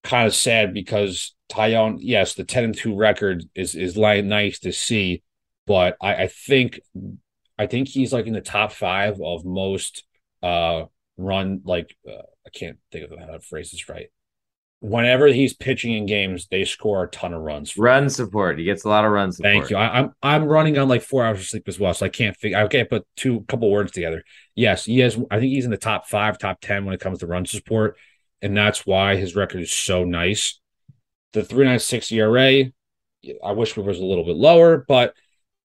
kind 0.02 0.26
of 0.26 0.34
sad 0.34 0.72
because 0.72 1.34
Taillon, 1.50 1.98
yes, 2.00 2.34
the 2.34 2.44
10 2.44 2.64
and 2.64 2.76
2 2.76 2.94
record 2.94 3.44
is 3.54 3.74
is 3.74 3.96
nice 3.96 4.58
to 4.60 4.72
see, 4.72 5.22
but 5.66 5.96
I, 6.00 6.14
I 6.14 6.26
think 6.28 6.80
I 7.58 7.66
think 7.66 7.88
he's 7.88 8.12
like 8.12 8.26
in 8.26 8.32
the 8.32 8.40
top 8.40 8.72
five 8.72 9.20
of 9.20 9.44
most 9.44 10.04
uh 10.42 10.84
run 11.16 11.62
like 11.64 11.96
uh, 12.08 12.22
I 12.46 12.50
can't 12.52 12.78
think 12.92 13.10
of 13.10 13.18
how 13.18 13.26
to 13.26 13.40
phrase 13.40 13.70
this 13.70 13.88
right 13.88 14.08
whenever 14.84 15.28
he's 15.28 15.54
pitching 15.54 15.94
in 15.94 16.04
games, 16.04 16.46
they 16.50 16.62
score 16.66 17.04
a 17.04 17.08
ton 17.08 17.32
of 17.32 17.40
runs. 17.40 17.78
Run 17.78 18.10
support. 18.10 18.58
He 18.58 18.66
gets 18.66 18.84
a 18.84 18.88
lot 18.90 19.06
of 19.06 19.12
runs. 19.12 19.38
Thank 19.38 19.70
you. 19.70 19.78
I, 19.78 19.98
am 19.98 20.14
I'm, 20.22 20.42
I'm 20.42 20.48
running 20.48 20.76
on 20.76 20.88
like 20.88 21.00
four 21.00 21.24
hours 21.24 21.40
of 21.40 21.46
sleep 21.46 21.66
as 21.68 21.80
well, 21.80 21.94
so 21.94 22.04
I 22.04 22.10
can't 22.10 22.36
figure. 22.36 22.58
I 22.58 22.68
can't 22.68 22.90
put 22.90 23.06
two 23.16 23.40
couple 23.48 23.70
words 23.70 23.92
together. 23.92 24.22
Yes, 24.54 24.84
he 24.84 24.98
has. 24.98 25.18
I 25.30 25.40
think 25.40 25.52
he's 25.52 25.64
in 25.64 25.70
the 25.70 25.78
top 25.78 26.06
five, 26.06 26.36
top 26.36 26.60
ten 26.60 26.84
when 26.84 26.94
it 26.94 27.00
comes 27.00 27.20
to 27.20 27.26
run 27.26 27.46
support, 27.46 27.96
and 28.42 28.54
that's 28.54 28.84
why 28.84 29.16
his 29.16 29.34
record 29.34 29.62
is 29.62 29.72
so 29.72 30.04
nice. 30.04 30.60
The 31.32 31.42
three 31.42 31.64
nine 31.64 31.78
six 31.78 32.12
ERA. 32.12 32.64
I 33.42 33.52
wish 33.52 33.78
it 33.78 33.82
was 33.82 33.98
a 33.98 34.04
little 34.04 34.24
bit 34.24 34.36
lower, 34.36 34.84
but 34.86 35.14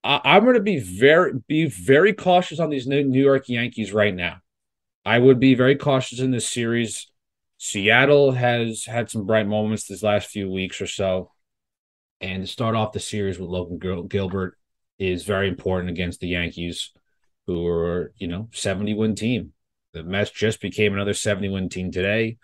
I, 0.02 0.38
am 0.38 0.44
going 0.44 0.54
to 0.54 0.62
be 0.62 0.80
very 0.80 1.34
be 1.46 1.66
very 1.66 2.14
cautious 2.14 2.62
on 2.62 2.70
these 2.70 2.88
New 2.88 3.22
York 3.22 3.50
Yankees 3.50 3.92
right 3.92 4.16
now. 4.16 4.38
I 5.04 5.20
would 5.20 5.42
be 5.42 5.56
very 5.56 5.76
cautious 5.76 6.22
in 6.22 6.32
this 6.32 6.48
series 6.48 7.09
Seattle 7.62 8.32
has 8.32 8.86
had 8.86 9.12
some 9.12 9.26
bright 9.26 9.46
moments 9.46 9.86
this 9.86 10.02
last 10.02 10.30
few 10.30 10.50
weeks 10.50 10.80
or 10.80 10.88
so. 10.88 11.32
And 12.22 12.44
to 12.44 12.48
start 12.48 12.74
off 12.74 12.94
the 12.94 13.02
series 13.02 13.38
with 13.38 13.50
Logan 13.50 13.80
Gil- 13.80 14.04
Gilbert 14.04 14.58
is 14.98 15.26
very 15.26 15.50
important 15.50 15.90
against 15.90 16.22
the 16.22 16.30
Yankees, 16.30 16.92
who 17.48 17.68
are, 17.68 18.14
you 18.18 18.28
know, 18.28 18.48
70 18.54 18.94
win 18.94 19.14
team. 19.14 19.52
The 19.94 20.04
Mets 20.04 20.32
just 20.32 20.62
became 20.62 20.94
another 20.94 21.14
70 21.14 21.50
win 21.50 21.68
team 21.68 21.92
today. 21.92 22.38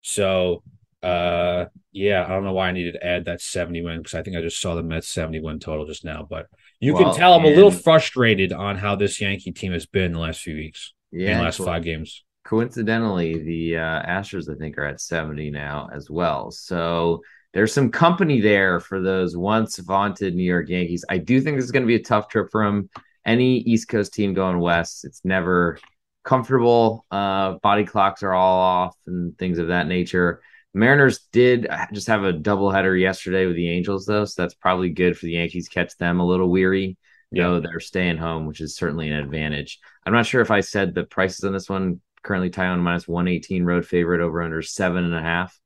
So, 0.00 0.62
uh, 1.02 1.66
yeah, 1.92 2.24
I 2.24 2.28
don't 2.28 2.44
know 2.44 2.54
why 2.54 2.68
I 2.68 2.72
needed 2.72 2.92
to 2.92 3.06
add 3.06 3.26
that 3.26 3.42
70 3.42 3.82
win 3.82 3.98
because 3.98 4.14
I 4.14 4.22
think 4.22 4.36
I 4.36 4.40
just 4.40 4.62
saw 4.62 4.74
the 4.74 4.82
Mets 4.82 5.08
70 5.08 5.40
win 5.40 5.58
total 5.58 5.84
just 5.84 6.06
now. 6.06 6.26
But 6.28 6.46
you 6.80 6.94
well, 6.94 7.04
can 7.04 7.14
tell 7.14 7.34
I'm 7.34 7.44
a 7.44 7.48
little 7.48 7.70
frustrated 7.70 8.50
on 8.50 8.76
how 8.76 8.96
this 8.96 9.20
Yankee 9.20 9.52
team 9.52 9.72
has 9.72 9.84
been 9.84 10.12
the 10.12 10.20
last 10.20 10.40
few 10.40 10.56
weeks, 10.56 10.94
yeah, 11.12 11.32
in 11.32 11.38
the 11.38 11.44
last 11.44 11.58
five 11.58 11.82
games 11.82 12.24
coincidentally, 12.44 13.42
the 13.42 13.78
uh, 13.78 14.02
Astros, 14.02 14.54
I 14.54 14.56
think, 14.56 14.78
are 14.78 14.84
at 14.84 15.00
70 15.00 15.50
now 15.50 15.88
as 15.92 16.10
well. 16.10 16.50
So 16.50 17.22
there's 17.52 17.72
some 17.72 17.90
company 17.90 18.40
there 18.40 18.80
for 18.80 19.00
those 19.00 19.36
once 19.36 19.78
vaunted 19.78 20.34
New 20.34 20.44
York 20.44 20.68
Yankees. 20.68 21.04
I 21.08 21.18
do 21.18 21.40
think 21.40 21.56
this 21.56 21.64
is 21.64 21.70
going 21.70 21.82
to 21.82 21.88
be 21.88 21.94
a 21.94 22.02
tough 22.02 22.28
trip 22.28 22.48
for 22.50 22.64
them. 22.64 22.90
Any 23.24 23.58
East 23.58 23.88
Coast 23.88 24.12
team 24.12 24.34
going 24.34 24.58
west, 24.60 25.04
it's 25.04 25.24
never 25.24 25.78
comfortable. 26.24 27.06
Uh, 27.10 27.52
body 27.62 27.84
clocks 27.84 28.22
are 28.22 28.34
all 28.34 28.58
off 28.58 28.96
and 29.06 29.36
things 29.38 29.58
of 29.58 29.68
that 29.68 29.86
nature. 29.86 30.42
Mariners 30.74 31.20
did 31.32 31.68
just 31.92 32.08
have 32.08 32.24
a 32.24 32.32
doubleheader 32.32 33.00
yesterday 33.00 33.46
with 33.46 33.54
the 33.54 33.70
Angels, 33.70 34.04
though, 34.04 34.24
so 34.24 34.42
that's 34.42 34.54
probably 34.54 34.90
good 34.90 35.16
for 35.16 35.26
the 35.26 35.32
Yankees. 35.32 35.68
Catch 35.68 35.96
them 35.96 36.18
a 36.18 36.26
little 36.26 36.50
weary. 36.50 36.98
You 37.30 37.42
know, 37.42 37.60
they're 37.60 37.80
staying 37.80 38.18
home, 38.18 38.46
which 38.46 38.60
is 38.60 38.76
certainly 38.76 39.08
an 39.08 39.16
advantage. 39.16 39.78
I'm 40.04 40.12
not 40.12 40.26
sure 40.26 40.40
if 40.40 40.50
I 40.50 40.60
said 40.60 40.94
the 40.94 41.04
prices 41.04 41.44
on 41.44 41.52
this 41.52 41.68
one 41.68 42.00
currently 42.24 42.50
Taillon 42.50 42.80
minus 42.80 43.06
118 43.06 43.64
road 43.64 43.86
favorite 43.86 44.20
over 44.20 44.42
under 44.42 44.62
seven 44.62 45.04
and 45.04 45.14
a 45.14 45.20
half. 45.20 45.58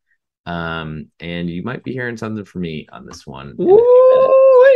Um, 0.44 1.10
and 1.20 1.48
you 1.48 1.62
might 1.62 1.84
be 1.84 1.92
hearing 1.92 2.16
something 2.16 2.44
from 2.44 2.62
me 2.62 2.86
on 2.90 3.06
this 3.06 3.26
one. 3.26 3.54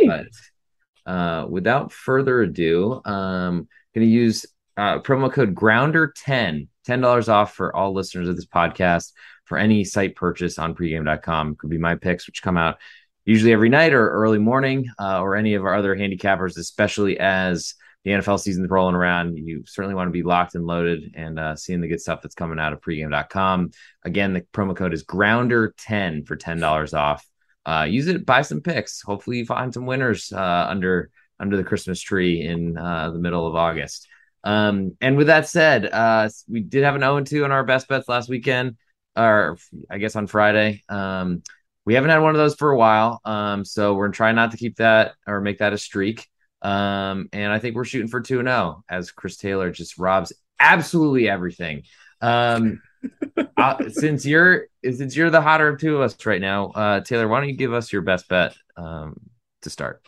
But 0.06 1.10
uh, 1.10 1.46
without 1.48 1.92
further 1.92 2.42
ado, 2.42 3.02
um, 3.04 3.68
going 3.94 4.06
to 4.06 4.12
use 4.12 4.46
uh, 4.76 5.00
promo 5.00 5.32
code 5.32 5.54
Grounder10, 5.54 6.68
$10 6.86 7.28
off 7.28 7.54
for 7.54 7.74
all 7.74 7.92
listeners 7.92 8.28
of 8.28 8.36
this 8.36 8.46
podcast 8.46 9.12
for 9.44 9.58
any 9.58 9.84
site 9.84 10.16
purchase 10.16 10.58
on 10.58 10.74
pregame.com. 10.74 11.56
Could 11.56 11.70
be 11.70 11.78
my 11.78 11.96
picks, 11.96 12.26
which 12.26 12.42
come 12.42 12.56
out 12.56 12.78
usually 13.24 13.52
every 13.52 13.68
night 13.68 13.92
or 13.92 14.10
early 14.10 14.38
morning, 14.38 14.86
uh, 14.98 15.20
or 15.20 15.36
any 15.36 15.54
of 15.54 15.64
our 15.64 15.74
other 15.74 15.96
handicappers, 15.96 16.56
especially 16.56 17.18
as 17.18 17.74
the 18.04 18.10
NFL 18.12 18.40
season's 18.40 18.70
rolling 18.70 18.94
around, 18.94 19.36
you 19.36 19.62
certainly 19.66 19.94
want 19.94 20.08
to 20.08 20.12
be 20.12 20.22
locked 20.22 20.54
and 20.54 20.66
loaded 20.66 21.12
and 21.14 21.38
uh, 21.38 21.54
seeing 21.54 21.80
the 21.80 21.88
good 21.88 22.00
stuff 22.00 22.20
that's 22.22 22.34
coming 22.34 22.58
out 22.58 22.72
of 22.72 22.80
pregame.com. 22.80 23.70
Again, 24.04 24.32
the 24.32 24.40
promo 24.52 24.76
code 24.76 24.92
is 24.92 25.04
Grounder10 25.04 26.26
for 26.26 26.36
$10 26.36 26.94
off. 26.98 27.24
Uh, 27.64 27.86
use 27.88 28.08
it, 28.08 28.26
buy 28.26 28.42
some 28.42 28.60
picks. 28.60 29.02
Hopefully, 29.02 29.38
you 29.38 29.46
find 29.46 29.72
some 29.72 29.86
winners 29.86 30.32
uh, 30.32 30.66
under 30.68 31.10
under 31.38 31.56
the 31.56 31.64
Christmas 31.64 32.00
tree 32.00 32.42
in 32.42 32.78
uh, 32.78 33.10
the 33.10 33.18
middle 33.18 33.46
of 33.46 33.56
August. 33.56 34.08
Um, 34.44 34.96
and 35.00 35.16
with 35.16 35.26
that 35.28 35.48
said, 35.48 35.86
uh, 35.86 36.28
we 36.48 36.60
did 36.60 36.84
have 36.84 36.94
an 36.94 37.00
0 37.00 37.22
2 37.22 37.44
on 37.44 37.52
our 37.52 37.64
best 37.64 37.88
bets 37.88 38.08
last 38.08 38.28
weekend, 38.28 38.76
or 39.16 39.58
I 39.90 39.98
guess 39.98 40.16
on 40.16 40.26
Friday. 40.26 40.82
Um, 40.88 41.42
we 41.84 41.94
haven't 41.94 42.10
had 42.10 42.18
one 42.18 42.34
of 42.34 42.38
those 42.38 42.54
for 42.54 42.70
a 42.70 42.76
while. 42.76 43.20
Um, 43.24 43.64
so 43.64 43.94
we're 43.94 44.10
trying 44.10 44.36
not 44.36 44.52
to 44.52 44.56
keep 44.56 44.76
that 44.76 45.14
or 45.26 45.40
make 45.40 45.58
that 45.58 45.72
a 45.72 45.78
streak. 45.78 46.28
Um, 46.62 47.28
and 47.32 47.52
I 47.52 47.58
think 47.58 47.74
we're 47.74 47.84
shooting 47.84 48.08
for 48.08 48.20
2 48.20 48.42
0 48.42 48.84
as 48.88 49.10
Chris 49.10 49.36
Taylor 49.36 49.70
just 49.70 49.98
robs 49.98 50.32
absolutely 50.60 51.28
everything. 51.28 51.82
Um, 52.20 52.80
uh, 53.56 53.88
since 53.90 54.24
you're 54.24 54.66
since 54.84 55.16
you're 55.16 55.30
the 55.30 55.40
hotter 55.40 55.68
of 55.68 55.80
two 55.80 55.96
of 55.96 56.02
us 56.02 56.24
right 56.24 56.40
now, 56.40 56.68
uh, 56.68 57.00
Taylor, 57.00 57.26
why 57.26 57.40
don't 57.40 57.48
you 57.48 57.56
give 57.56 57.72
us 57.72 57.92
your 57.92 58.02
best 58.02 58.28
bet 58.28 58.54
um, 58.76 59.16
to 59.62 59.70
start? 59.70 60.06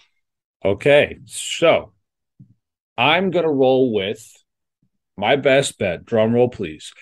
Okay, 0.64 1.18
so 1.26 1.92
I'm 2.96 3.30
gonna 3.32 3.52
roll 3.52 3.92
with 3.92 4.24
my 5.16 5.36
best 5.36 5.78
bet, 5.78 6.04
drum 6.04 6.34
roll 6.34 6.48
please. 6.48 6.92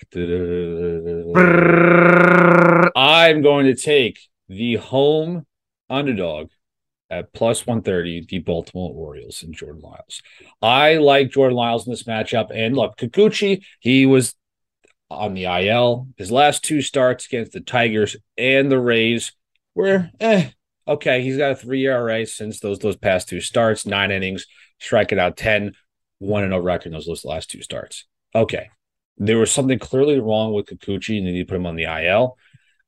I'm 2.95 3.41
going 3.41 3.65
to 3.67 3.75
take 3.75 4.19
the 4.49 4.75
home 4.75 5.45
underdog 5.89 6.49
at 7.19 7.33
plus 7.33 7.65
130, 7.65 8.25
the 8.27 8.39
Baltimore 8.39 8.91
Orioles 8.93 9.43
and 9.43 9.53
Jordan 9.53 9.81
Lyles. 9.81 10.21
I 10.61 10.95
like 10.95 11.31
Jordan 11.31 11.55
Lyles 11.55 11.85
in 11.85 11.91
this 11.91 12.03
matchup. 12.03 12.47
And 12.53 12.75
look, 12.75 12.97
Kikuchi, 12.97 13.63
he 13.79 14.05
was 14.05 14.35
on 15.09 15.33
the 15.33 15.45
IL. 15.45 16.07
His 16.17 16.31
last 16.31 16.63
two 16.63 16.81
starts 16.81 17.25
against 17.25 17.51
the 17.51 17.61
Tigers 17.61 18.15
and 18.37 18.71
the 18.71 18.79
Rays 18.79 19.33
were 19.75 20.09
eh, 20.19 20.49
okay. 20.87 21.21
He's 21.21 21.37
got 21.37 21.51
a 21.51 21.55
three 21.55 21.85
ERA 21.85 22.25
since 22.25 22.59
those 22.59 22.79
those 22.79 22.97
past 22.97 23.29
two 23.29 23.41
starts, 23.41 23.85
nine 23.85 24.11
innings, 24.11 24.45
striking 24.79 25.19
out 25.19 25.37
10, 25.37 25.73
1 26.19 26.43
0 26.43 26.59
record 26.59 26.87
in 26.87 26.93
those 26.93 27.25
last 27.25 27.51
two 27.51 27.61
starts. 27.61 28.05
Okay. 28.35 28.69
There 29.17 29.37
was 29.37 29.51
something 29.51 29.77
clearly 29.77 30.19
wrong 30.19 30.53
with 30.53 30.65
Kikuchi 30.65 31.17
and 31.17 31.25
need 31.25 31.39
to 31.39 31.45
put 31.45 31.57
him 31.57 31.67
on 31.67 31.75
the 31.75 31.83
IL. 31.83 32.37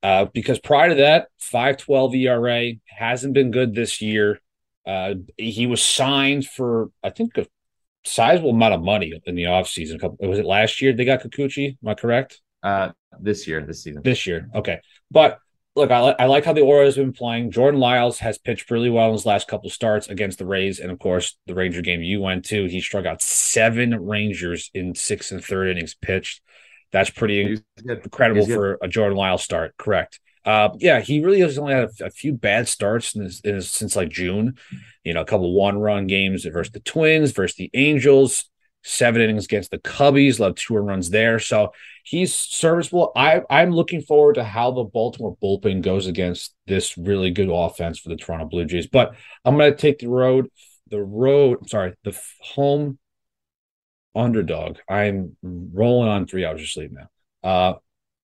Uh, 0.03 0.25
because 0.25 0.59
prior 0.59 0.89
to 0.89 0.95
that, 0.95 1.29
512 1.39 2.15
ERA 2.15 2.71
hasn't 2.85 3.33
been 3.33 3.51
good 3.51 3.73
this 3.73 4.01
year. 4.01 4.39
Uh, 4.85 5.15
he 5.37 5.65
was 5.65 5.81
signed 5.81 6.45
for, 6.45 6.91
I 7.03 7.09
think, 7.09 7.37
a 7.37 7.47
sizable 8.05 8.51
amount 8.51 8.75
of 8.75 8.83
money 8.83 9.19
in 9.25 9.35
the 9.35 9.43
offseason. 9.43 9.99
Couple 9.99 10.27
was 10.27 10.39
it 10.39 10.45
last 10.45 10.81
year 10.81 10.93
they 10.93 11.05
got 11.05 11.23
Kikuchi? 11.23 11.77
Am 11.83 11.89
I 11.89 11.95
correct? 11.95 12.41
Uh, 12.61 12.91
this 13.19 13.47
year, 13.47 13.61
this 13.61 13.83
season. 13.83 14.01
This 14.03 14.27
year. 14.27 14.49
Okay. 14.53 14.79
But 15.11 15.39
look, 15.75 15.91
I, 15.91 16.15
I 16.19 16.25
like 16.25 16.45
how 16.45 16.53
the 16.53 16.61
Orioles 16.61 16.95
have 16.95 17.05
been 17.05 17.13
playing. 17.13 17.51
Jordan 17.51 17.79
Lyles 17.79 18.19
has 18.19 18.37
pitched 18.37 18.71
really 18.71 18.89
well 18.89 19.07
in 19.07 19.13
his 19.13 19.25
last 19.25 19.47
couple 19.47 19.69
starts 19.69 20.07
against 20.07 20.39
the 20.39 20.45
Rays. 20.45 20.79
And 20.79 20.91
of 20.91 20.99
course, 20.99 21.37
the 21.47 21.55
Ranger 21.55 21.81
game 21.81 22.01
you 22.01 22.21
went 22.21 22.45
to, 22.45 22.65
he 22.65 22.81
struck 22.81 23.05
out 23.05 23.21
seven 23.21 24.05
Rangers 24.05 24.71
in 24.73 24.95
six 24.95 25.31
and 25.31 25.43
third 25.43 25.69
innings 25.69 25.95
pitched. 25.95 26.41
That's 26.95 27.09
pretty 27.09 27.61
incredible 27.85 28.45
for 28.45 28.77
a 28.81 28.87
Jordan 28.87 29.17
Lyle 29.17 29.37
start. 29.37 29.75
Correct. 29.75 30.21
Uh, 30.45 30.69
yeah, 30.77 31.01
he 31.01 31.21
really 31.21 31.41
has 31.41 31.57
only 31.57 31.73
had 31.73 31.89
a, 31.99 32.05
a 32.05 32.09
few 32.09 32.31
bad 32.31 32.69
starts 32.69 33.15
in 33.15 33.23
his, 33.23 33.41
in 33.41 33.55
his, 33.55 33.69
since 33.69 33.97
like 33.97 34.07
June. 34.07 34.57
You 35.03 35.13
know, 35.13 35.19
a 35.19 35.25
couple 35.25 35.53
one 35.53 35.77
run 35.77 36.07
games 36.07 36.45
versus 36.45 36.71
the 36.71 36.79
Twins, 36.79 37.31
versus 37.31 37.57
the 37.57 37.69
Angels, 37.73 38.49
seven 38.81 39.21
innings 39.21 39.43
against 39.43 39.71
the 39.71 39.77
Cubbies, 39.79 40.39
love 40.39 40.55
two 40.55 40.75
runs 40.75 41.09
there. 41.09 41.37
So 41.37 41.73
he's 42.05 42.33
serviceable. 42.33 43.11
I, 43.13 43.41
I'm 43.49 43.71
looking 43.71 44.01
forward 44.01 44.35
to 44.35 44.45
how 44.45 44.71
the 44.71 44.85
Baltimore 44.85 45.35
bullpen 45.43 45.81
goes 45.81 46.07
against 46.07 46.55
this 46.65 46.97
really 46.97 47.31
good 47.31 47.49
offense 47.51 47.99
for 47.99 48.07
the 48.07 48.15
Toronto 48.15 48.45
Blue 48.45 48.63
Jays. 48.63 48.87
But 48.87 49.15
I'm 49.43 49.57
going 49.57 49.69
to 49.69 49.77
take 49.77 49.99
the 49.99 50.07
road, 50.07 50.49
the 50.91 51.01
road, 51.01 51.57
I'm 51.59 51.67
sorry, 51.67 51.93
the 52.05 52.17
home 52.39 52.99
underdog. 54.15 54.77
I'm 54.89 55.35
rolling 55.43 56.09
on 56.09 56.27
three 56.27 56.45
hours 56.45 56.61
of 56.61 56.69
sleep 56.69 56.91
now. 56.91 57.09
Uh, 57.43 57.73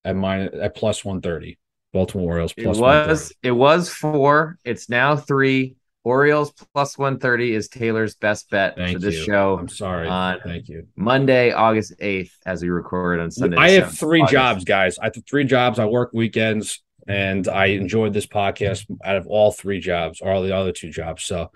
at 0.04 0.16
mine 0.16 0.50
at 0.54 0.76
plus 0.76 1.04
one 1.06 1.22
thirty. 1.22 1.58
Baltimore 1.94 2.32
Orioles 2.32 2.54
plus. 2.54 2.78
It 2.78 2.82
was 2.82 3.34
it 3.44 3.52
was 3.52 3.90
four. 3.90 4.58
It's 4.64 4.90
now 4.90 5.16
three. 5.16 5.76
Orioles 6.04 6.52
plus 6.74 6.98
one 6.98 7.20
thirty 7.20 7.54
is 7.54 7.68
Taylor's 7.68 8.16
best 8.16 8.50
bet 8.50 8.76
Thank 8.76 8.94
for 8.94 9.00
this 9.00 9.18
you. 9.18 9.24
show. 9.26 9.58
I'm 9.60 9.68
sorry. 9.68 10.08
On 10.08 10.40
Thank 10.44 10.68
you. 10.68 10.88
Monday, 10.96 11.52
August 11.52 11.94
eighth, 12.00 12.36
as 12.44 12.64
we 12.64 12.70
record 12.70 13.20
on 13.20 13.30
Sunday. 13.30 13.58
I 13.58 13.72
have 13.72 13.96
three 13.96 14.22
August. 14.22 14.32
jobs, 14.32 14.64
guys. 14.64 14.98
I 14.98 15.06
have 15.06 15.16
three 15.30 15.44
jobs. 15.44 15.78
I 15.78 15.86
work 15.86 16.10
weekends, 16.12 16.82
and 17.08 17.48
I 17.48 17.68
enjoyed 17.68 18.14
this 18.14 18.26
podcast 18.26 18.88
out 19.04 19.18
of 19.18 19.28
all 19.28 19.52
three 19.52 19.80
jobs, 19.80 20.22
or 20.22 20.32
all 20.32 20.42
the 20.42 20.56
other 20.56 20.72
two 20.72 20.90
jobs. 20.90 21.24
So 21.24 21.52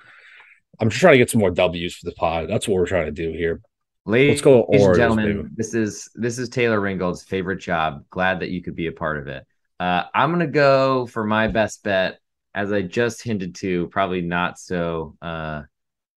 I'm 0.80 0.90
just 0.90 1.00
trying 1.00 1.14
to 1.14 1.18
get 1.18 1.32
some 1.32 1.40
more 1.40 1.50
W's 1.50 1.96
for 1.96 2.06
the 2.06 2.16
pod. 2.16 2.48
That's 2.48 2.68
what 2.68 2.76
we're 2.76 2.86
trying 2.86 3.06
to 3.06 3.12
do 3.12 3.32
here. 3.32 3.62
Ladies, 4.08 4.34
Let's 4.34 4.42
go 4.42 4.62
Orioles, 4.62 4.88
and 4.88 4.96
gentlemen, 4.96 5.38
baby. 5.38 5.50
this 5.56 5.74
is 5.74 6.10
this 6.14 6.38
is 6.38 6.48
Taylor 6.50 6.80
Ringold's 6.80 7.24
favorite 7.24 7.58
job. 7.58 8.06
Glad 8.12 8.40
that 8.42 8.52
you 8.52 8.62
could 8.62 8.76
be 8.76 8.86
a 8.86 8.92
part 8.92 9.18
of 9.18 9.28
it. 9.28 9.46
Uh, 9.80 10.04
I'm 10.14 10.32
gonna 10.32 10.46
go 10.46 11.08
for 11.08 11.24
my 11.24 11.48
best 11.48 11.84
bet, 11.84 12.20
as 12.54 12.72
I 12.72 12.84
just 12.84 13.24
hinted 13.24 13.56
to, 13.56 13.88
probably 13.88 14.22
not 14.22 14.60
so 14.60 15.18
uh, 15.24 15.64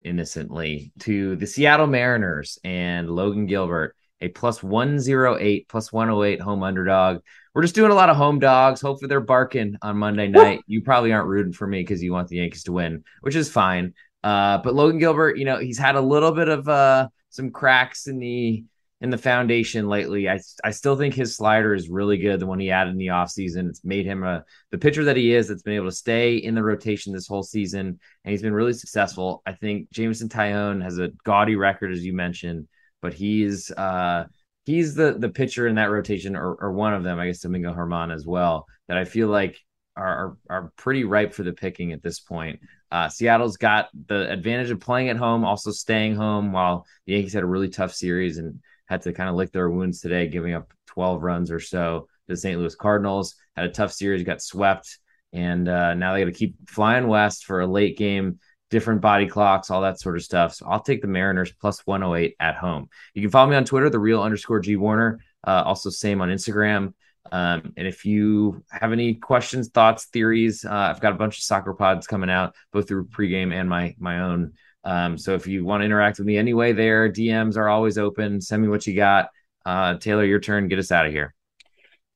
innocently, 0.02 0.92
to 1.00 1.36
the 1.36 1.46
Seattle 1.46 1.86
Mariners 1.86 2.58
and 2.62 3.08
Logan 3.08 3.46
Gilbert, 3.46 3.96
a 4.20 4.28
plus 4.28 4.62
108, 4.62 5.66
plus 5.66 5.90
108 5.90 6.42
home 6.42 6.62
underdog. 6.62 7.20
We're 7.54 7.62
just 7.62 7.74
doing 7.74 7.90
a 7.90 7.94
lot 7.94 8.10
of 8.10 8.16
home 8.16 8.38
dogs. 8.38 8.82
Hopefully 8.82 9.08
they're 9.08 9.20
barking 9.20 9.76
on 9.80 9.96
Monday 9.96 10.28
night. 10.28 10.60
You 10.66 10.82
probably 10.82 11.12
aren't 11.12 11.28
rooting 11.28 11.54
for 11.54 11.66
me 11.66 11.80
because 11.80 12.02
you 12.02 12.12
want 12.12 12.28
the 12.28 12.36
Yankees 12.36 12.64
to 12.64 12.72
win, 12.72 13.02
which 13.22 13.34
is 13.34 13.50
fine. 13.50 13.94
Uh, 14.22 14.58
but 14.58 14.74
Logan 14.74 14.98
Gilbert, 14.98 15.38
you 15.38 15.46
know, 15.46 15.58
he's 15.58 15.78
had 15.78 15.96
a 15.96 16.00
little 16.02 16.32
bit 16.32 16.48
of 16.48 16.68
uh 16.68 17.08
some 17.30 17.50
cracks 17.50 18.06
in 18.06 18.18
the 18.18 18.64
in 19.00 19.10
the 19.10 19.18
foundation 19.18 19.88
lately. 19.88 20.28
I 20.28 20.40
I 20.64 20.70
still 20.72 20.96
think 20.96 21.14
his 21.14 21.36
slider 21.36 21.74
is 21.74 21.88
really 21.88 22.18
good. 22.18 22.40
The 22.40 22.46
one 22.46 22.58
he 22.58 22.70
added 22.70 22.90
in 22.90 22.98
the 22.98 23.08
offseason. 23.08 23.68
It's 23.68 23.84
made 23.84 24.06
him 24.06 24.24
a 24.24 24.44
the 24.70 24.78
pitcher 24.78 25.04
that 25.04 25.16
he 25.16 25.32
is 25.32 25.48
that's 25.48 25.62
been 25.62 25.74
able 25.74 25.86
to 25.86 25.92
stay 25.92 26.36
in 26.36 26.54
the 26.54 26.62
rotation 26.62 27.12
this 27.12 27.28
whole 27.28 27.44
season. 27.44 27.98
And 28.24 28.30
he's 28.30 28.42
been 28.42 28.52
really 28.52 28.72
successful. 28.72 29.42
I 29.46 29.52
think 29.52 29.90
Jameson 29.92 30.28
Taillon 30.28 30.82
has 30.82 30.98
a 30.98 31.10
gaudy 31.24 31.56
record, 31.56 31.92
as 31.92 32.04
you 32.04 32.12
mentioned, 32.12 32.66
but 33.00 33.14
he's 33.14 33.70
uh 33.70 34.24
he's 34.64 34.94
the 34.94 35.16
the 35.18 35.28
pitcher 35.28 35.68
in 35.68 35.76
that 35.76 35.90
rotation, 35.90 36.34
or, 36.34 36.54
or 36.54 36.72
one 36.72 36.94
of 36.94 37.04
them, 37.04 37.18
I 37.18 37.26
guess 37.26 37.40
Domingo 37.40 37.72
Germán 37.74 38.12
as 38.12 38.26
well, 38.26 38.66
that 38.88 38.98
I 38.98 39.04
feel 39.04 39.28
like 39.28 39.58
are, 39.96 40.36
are 40.48 40.72
pretty 40.76 41.04
ripe 41.04 41.34
for 41.34 41.42
the 41.42 41.52
picking 41.52 41.92
at 41.92 42.02
this 42.02 42.20
point. 42.20 42.60
Uh, 42.90 43.08
Seattle's 43.08 43.56
got 43.56 43.88
the 44.06 44.30
advantage 44.30 44.70
of 44.70 44.80
playing 44.80 45.08
at 45.08 45.16
home, 45.16 45.44
also 45.44 45.70
staying 45.70 46.14
home, 46.16 46.52
while 46.52 46.86
the 47.06 47.12
Yankees 47.12 47.34
had 47.34 47.42
a 47.42 47.46
really 47.46 47.68
tough 47.68 47.94
series 47.94 48.38
and 48.38 48.60
had 48.86 49.02
to 49.02 49.12
kind 49.12 49.28
of 49.28 49.36
lick 49.36 49.52
their 49.52 49.68
wounds 49.68 50.00
today, 50.00 50.28
giving 50.28 50.54
up 50.54 50.72
12 50.86 51.22
runs 51.22 51.50
or 51.50 51.60
so 51.60 52.08
to 52.26 52.32
the 52.32 52.36
St. 52.36 52.58
Louis 52.58 52.74
Cardinals. 52.74 53.34
Had 53.56 53.66
a 53.66 53.70
tough 53.70 53.92
series, 53.92 54.22
got 54.22 54.40
swept, 54.40 54.98
and 55.32 55.68
uh, 55.68 55.94
now 55.94 56.14
they 56.14 56.20
got 56.20 56.26
to 56.26 56.32
keep 56.32 56.56
flying 56.68 57.06
west 57.06 57.44
for 57.44 57.60
a 57.60 57.66
late 57.66 57.98
game, 57.98 58.38
different 58.70 59.00
body 59.00 59.26
clocks, 59.26 59.70
all 59.70 59.82
that 59.82 60.00
sort 60.00 60.16
of 60.16 60.22
stuff. 60.22 60.54
So 60.54 60.66
I'll 60.66 60.80
take 60.80 61.02
the 61.02 61.08
Mariners 61.08 61.52
plus 61.52 61.86
108 61.86 62.36
at 62.40 62.56
home. 62.56 62.88
You 63.14 63.22
can 63.22 63.30
follow 63.30 63.50
me 63.50 63.56
on 63.56 63.64
Twitter, 63.64 63.90
the 63.90 63.98
real 63.98 64.22
underscore 64.22 64.60
G 64.60 64.76
Warner. 64.76 65.20
Uh, 65.46 65.62
also, 65.64 65.90
same 65.90 66.20
on 66.20 66.30
Instagram. 66.30 66.94
Um, 67.32 67.72
and 67.76 67.86
if 67.86 68.04
you 68.04 68.64
have 68.70 68.92
any 68.92 69.14
questions, 69.14 69.68
thoughts, 69.68 70.06
theories, 70.06 70.64
uh, 70.64 70.72
I've 70.72 71.00
got 71.00 71.12
a 71.12 71.16
bunch 71.16 71.38
of 71.38 71.44
soccer 71.44 71.74
pods 71.74 72.06
coming 72.06 72.30
out, 72.30 72.54
both 72.72 72.88
through 72.88 73.08
pregame 73.08 73.52
and 73.52 73.68
my 73.68 73.94
my 73.98 74.20
own. 74.20 74.52
Um, 74.84 75.18
so 75.18 75.34
if 75.34 75.46
you 75.46 75.64
want 75.64 75.82
to 75.82 75.84
interact 75.84 76.18
with 76.18 76.26
me 76.26 76.38
anyway, 76.38 76.72
there 76.72 77.10
DMs 77.10 77.56
are 77.56 77.68
always 77.68 77.98
open. 77.98 78.40
Send 78.40 78.62
me 78.62 78.68
what 78.68 78.86
you 78.86 78.94
got. 78.94 79.28
Uh, 79.64 79.96
Taylor, 79.96 80.24
your 80.24 80.40
turn. 80.40 80.68
Get 80.68 80.78
us 80.78 80.92
out 80.92 81.06
of 81.06 81.12
here. 81.12 81.34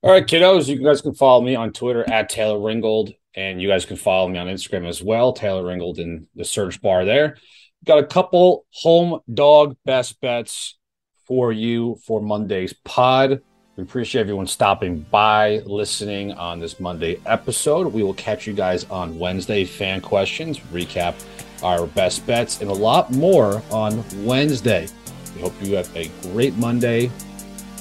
All 0.02 0.10
right, 0.10 0.26
kiddos. 0.26 0.68
You 0.68 0.82
guys 0.82 1.00
can 1.00 1.14
follow 1.14 1.42
me 1.42 1.54
on 1.54 1.72
Twitter 1.72 2.08
at 2.10 2.28
Taylor 2.28 2.58
Ringold, 2.58 3.14
and 3.34 3.62
you 3.62 3.68
guys 3.68 3.84
can 3.84 3.96
follow 3.96 4.28
me 4.28 4.38
on 4.38 4.48
Instagram 4.48 4.88
as 4.88 5.02
well, 5.02 5.32
Taylor 5.32 5.62
Ringold 5.62 5.98
in 5.98 6.26
the 6.34 6.44
search 6.44 6.80
bar 6.80 7.04
there. 7.04 7.36
Got 7.84 7.98
a 7.98 8.06
couple 8.06 8.66
home 8.72 9.20
dog 9.32 9.76
best 9.84 10.20
bets 10.20 10.78
for 11.26 11.52
you 11.52 11.98
for 12.04 12.20
Monday's 12.20 12.72
pod. 12.72 13.42
We 13.82 13.84
appreciate 13.84 14.20
everyone 14.20 14.46
stopping 14.46 15.00
by, 15.10 15.60
listening 15.66 16.30
on 16.34 16.60
this 16.60 16.78
Monday 16.78 17.20
episode. 17.26 17.92
We 17.92 18.04
will 18.04 18.14
catch 18.14 18.46
you 18.46 18.52
guys 18.52 18.84
on 18.84 19.18
Wednesday. 19.18 19.64
Fan 19.64 20.00
questions, 20.00 20.60
recap 20.72 21.16
our 21.64 21.88
best 21.88 22.24
bets, 22.24 22.60
and 22.60 22.70
a 22.70 22.72
lot 22.72 23.10
more 23.10 23.60
on 23.72 24.04
Wednesday. 24.24 24.86
We 25.34 25.40
hope 25.40 25.52
you 25.60 25.74
have 25.74 25.96
a 25.96 26.08
great 26.30 26.54
Monday. 26.54 27.10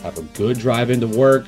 Have 0.01 0.17
a 0.17 0.23
good 0.35 0.57
drive 0.57 0.89
into 0.89 1.05
work. 1.05 1.45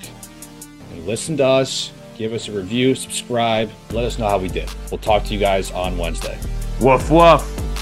And 0.92 1.08
listen 1.08 1.36
to 1.38 1.46
us. 1.48 1.92
Give 2.16 2.32
us 2.32 2.48
a 2.48 2.52
review, 2.52 2.94
subscribe. 2.94 3.72
Let 3.90 4.06
us 4.06 4.20
know 4.20 4.30
how 4.30 4.38
we 4.38 4.50
did. 4.50 4.70
We'll 4.92 5.00
talk 5.00 5.24
to 5.24 5.34
you 5.34 5.40
guys 5.40 5.72
on 5.72 5.98
Wednesday. 5.98 6.38
Woof, 6.80 7.10
woof. 7.10 7.73